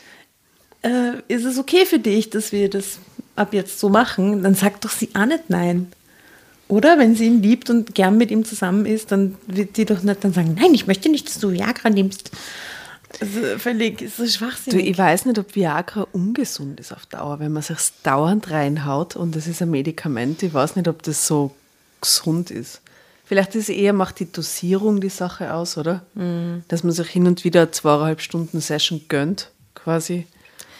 [0.83, 2.99] äh, ist es okay für dich, dass wir das
[3.37, 4.43] ab jetzt so machen?
[4.43, 5.91] Dann sagt doch sie auch nicht nein.
[6.69, 10.03] Oder wenn sie ihn liebt und gern mit ihm zusammen ist, dann wird die doch
[10.03, 12.31] nicht dann sagen, nein, ich möchte nicht, dass du Viagra nimmst.
[13.21, 14.87] Also völlig, ist so Du, schwachsinnig.
[14.89, 19.37] ich weiß nicht, ob Viagra ungesund ist auf Dauer, wenn man sich dauernd reinhaut und
[19.37, 20.43] das ist ein Medikament.
[20.43, 21.53] Ich weiß nicht, ob das so
[22.01, 22.81] gesund ist.
[23.25, 26.03] Vielleicht ist es eher, macht die Dosierung die Sache aus, oder?
[26.69, 30.27] Dass man sich hin und wieder zweieinhalb Stunden Session gönnt, quasi.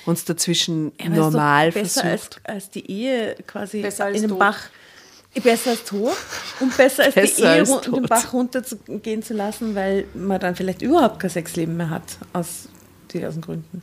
[0.05, 2.41] Und es dazwischen Ja, aber ist doch normal besser als, versucht.
[2.45, 4.39] als die Ehe quasi Besser als in den.
[4.39, 4.59] Bach.
[5.41, 6.17] Besser als tot
[6.61, 8.03] und besser als Besser die Ehe als den.
[8.03, 12.03] Bach runtergehen zu lassen, weil man dann vielleicht überhaupt kein Sexleben mehr hat,
[12.33, 12.69] aus
[13.13, 13.83] diversen Gründen.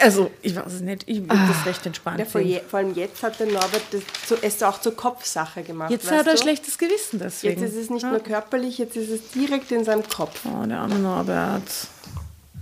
[0.00, 2.94] Also, ich weiß es nicht, ich würde das recht entspannt Ja, vor, je, vor allem
[2.94, 5.90] jetzt hat der Norbert das zu, es auch zur Kopfsache gemacht.
[5.90, 7.60] Jetzt weißt hat er ein schlechtes Gewissen deswegen.
[7.60, 8.10] Jetzt ist es nicht ja.
[8.10, 10.40] nur körperlich, jetzt ist es direkt in seinem Kopf.
[10.44, 11.62] Oh, der arme Norbert.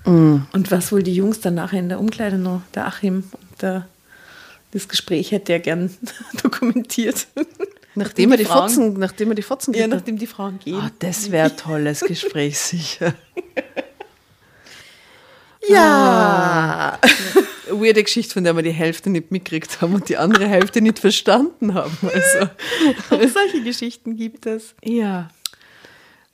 [0.04, 0.38] Mm.
[0.52, 3.24] Und was wohl die Jungs dann nachher in der Umkleide noch, der Achim,
[3.60, 3.88] der,
[4.72, 5.96] das Gespräch hätte er gern
[6.42, 7.26] dokumentiert.
[7.94, 10.74] Nachdem er die Frauen- Fotzen, nachdem er die Fotzen Ja, nachdem die Frauen gehen.
[10.76, 13.14] Ah, das wäre ein tolles Gespräch, sicher.
[15.68, 16.98] Ja.
[17.68, 20.80] eine weirde Geschichte, von der wir die Hälfte nicht mitgekriegt haben und die andere Hälfte
[20.80, 21.96] nicht verstanden haben.
[22.02, 22.50] Also,
[23.10, 24.74] Auch solche Geschichten gibt es.
[24.82, 25.28] ja.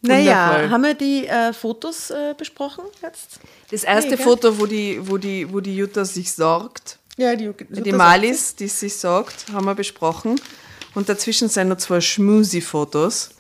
[0.00, 0.70] Naja, Wundervoll.
[0.70, 3.40] haben wir die äh, Fotos äh, besprochen jetzt?
[3.72, 4.16] Das erste Nee?
[4.22, 8.68] Foto, wo die, wo, die, wo die Jutta sich sorgt, Ja, die, die Malis, die
[8.68, 10.40] sich sorgt, haben wir besprochen.
[10.94, 13.30] Und dazwischen sind noch zwei Schmusi-Fotos.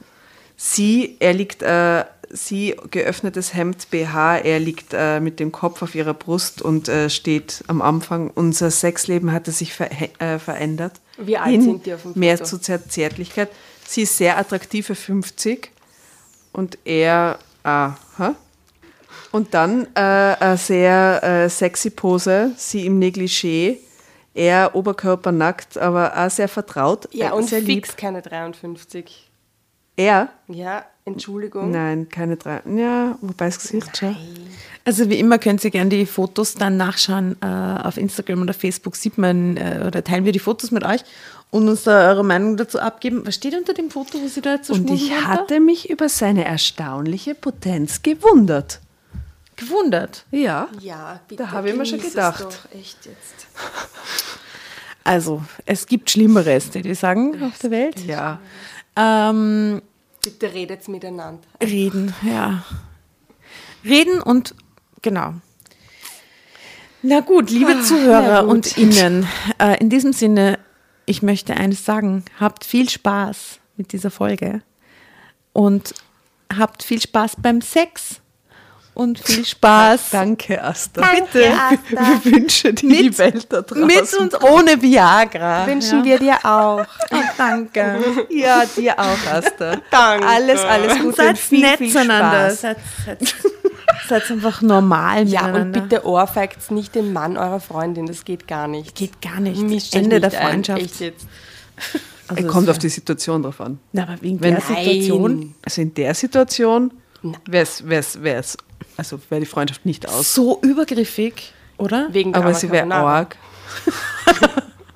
[0.56, 5.94] Sie, er liegt, äh, sie geöffnetes Hemd, BH, er liegt äh, mit dem Kopf auf
[5.94, 8.30] ihrer Brust und äh, steht am Anfang.
[8.34, 11.00] Unser Sexleben hatte sich ver äh, verändert.
[11.16, 12.18] Wie alt Hin sind die auf dem Foto?
[12.18, 13.48] Mehr zu Zärtlichkeit.
[13.86, 15.70] Sie ist sehr attraktive 50
[16.52, 18.34] und er, aha.
[19.38, 23.76] Und dann äh, eine sehr äh, sexy Pose, sie im Negligé,
[24.34, 27.86] er oberkörpernackt, aber auch sehr vertraut, Ja, äh, und sehr lieb.
[27.86, 29.30] fix keine 53.
[29.94, 30.30] Er?
[30.48, 31.70] Ja, Entschuldigung.
[31.70, 32.62] Nein, keine drei.
[32.76, 34.16] Ja, wobei das Gesicht schon.
[34.84, 38.96] Also wie immer könnt ihr gerne die Fotos dann nachschauen äh, auf Instagram oder Facebook
[38.96, 41.02] sieht man äh, oder teilen wir die Fotos mit euch
[41.50, 43.22] und uns da eure Meinung dazu abgeben.
[43.24, 46.08] Was steht unter dem Foto, wo sie da jetzt so Und ich hatte mich über
[46.08, 48.80] seine erstaunliche Potenz gewundert.
[49.58, 50.24] Gewundert.
[50.30, 50.68] Ja.
[50.80, 51.42] Ja, bitte.
[51.42, 52.44] Da habe ich mir schon gedacht.
[52.44, 53.46] Doch, echt jetzt.
[55.04, 57.98] Also es gibt Schlimmeres, die die sagen auf der Welt.
[58.04, 58.40] Ja.
[58.94, 59.80] Ähm,
[60.22, 61.40] Bitte redet miteinander.
[61.62, 62.62] Reden, ja.
[63.82, 64.54] Reden und
[65.00, 65.32] genau.
[67.00, 68.50] Na gut, liebe Zuhörer gut.
[68.50, 69.26] und Innen,
[69.58, 70.58] äh, in diesem Sinne,
[71.06, 74.60] ich möchte eines sagen, habt viel Spaß mit dieser Folge
[75.54, 75.94] und
[76.54, 78.20] habt viel Spaß beim Sex
[78.98, 81.00] und viel Spaß Danke, Asta.
[81.14, 81.52] Bitte.
[82.22, 83.86] Wir wünschen dir die Welt da draußen.
[83.86, 85.66] mit und ohne Viagra.
[85.66, 86.84] Wünschen wir dir auch.
[87.10, 87.22] wir.
[87.38, 87.98] Danke.
[88.28, 89.76] Ja, dir auch, Asta.
[89.90, 90.26] Danke.
[90.26, 92.50] Alles, alles Gute und Seid viel, nett viel zueinander.
[92.50, 92.60] Spaß.
[92.60, 92.76] Seid,
[93.06, 93.34] seid,
[94.08, 98.66] seid einfach normal Ja, und bitte ohrfeigt nicht den Mann eurer Freundin, das geht gar
[98.68, 98.94] nicht.
[98.96, 99.62] Geht gar nicht.
[99.62, 100.82] Mischt Ende nicht der ein, Freundschaft.
[100.82, 101.26] Echt jetzt.
[102.26, 103.78] Also Es kommt auf die Situation drauf an.
[103.92, 106.92] Na, aber wegen Wenn- der Situation Also in der Situation
[107.46, 108.58] wäre es,
[108.98, 110.34] also wäre die Freundschaft nicht aus.
[110.34, 112.08] so übergriffig, oder?
[112.12, 113.36] Wegen Aber sie wäre arg.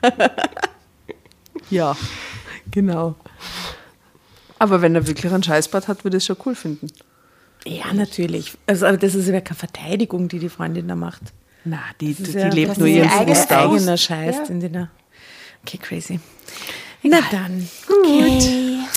[1.71, 1.97] ja,
[2.71, 3.15] genau.
[4.59, 6.89] Aber wenn er wirklich einen Scheißbad hat, würde ich es schon cool finden.
[7.65, 8.53] Ja, natürlich.
[8.67, 11.23] Also, aber das ist ja keine Verteidigung, die die Freundin da macht.
[11.65, 13.73] Na, die, ist die ja- lebt das nur ist ihren ihr eigener, Frust aus.
[13.77, 14.45] eigener Scheiß, Ja.
[14.47, 14.89] den die da.
[15.65, 16.21] Okay, crazy.
[17.05, 17.69] Na dann.
[17.87, 18.43] Gut.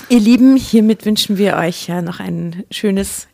[0.10, 3.28] Ihr Lieben, hiermit wünschen wir euch ja noch ein schönes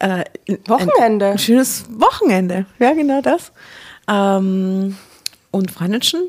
[0.00, 0.24] äh,
[0.66, 1.26] Wochenende.
[1.26, 2.66] Ein, ein schönes Wochenende.
[2.78, 3.52] Ja, genau das.
[4.08, 4.96] Ähm,
[5.50, 6.22] und freuen uns schon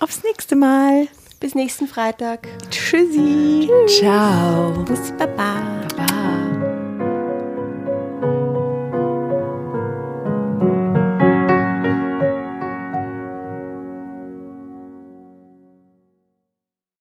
[0.00, 1.08] aufs nächste Mal.
[1.40, 2.48] Bis nächsten Freitag.
[2.70, 3.68] Tschüssi.
[3.86, 4.72] Ciao.
[4.84, 5.86] Bussi Baba.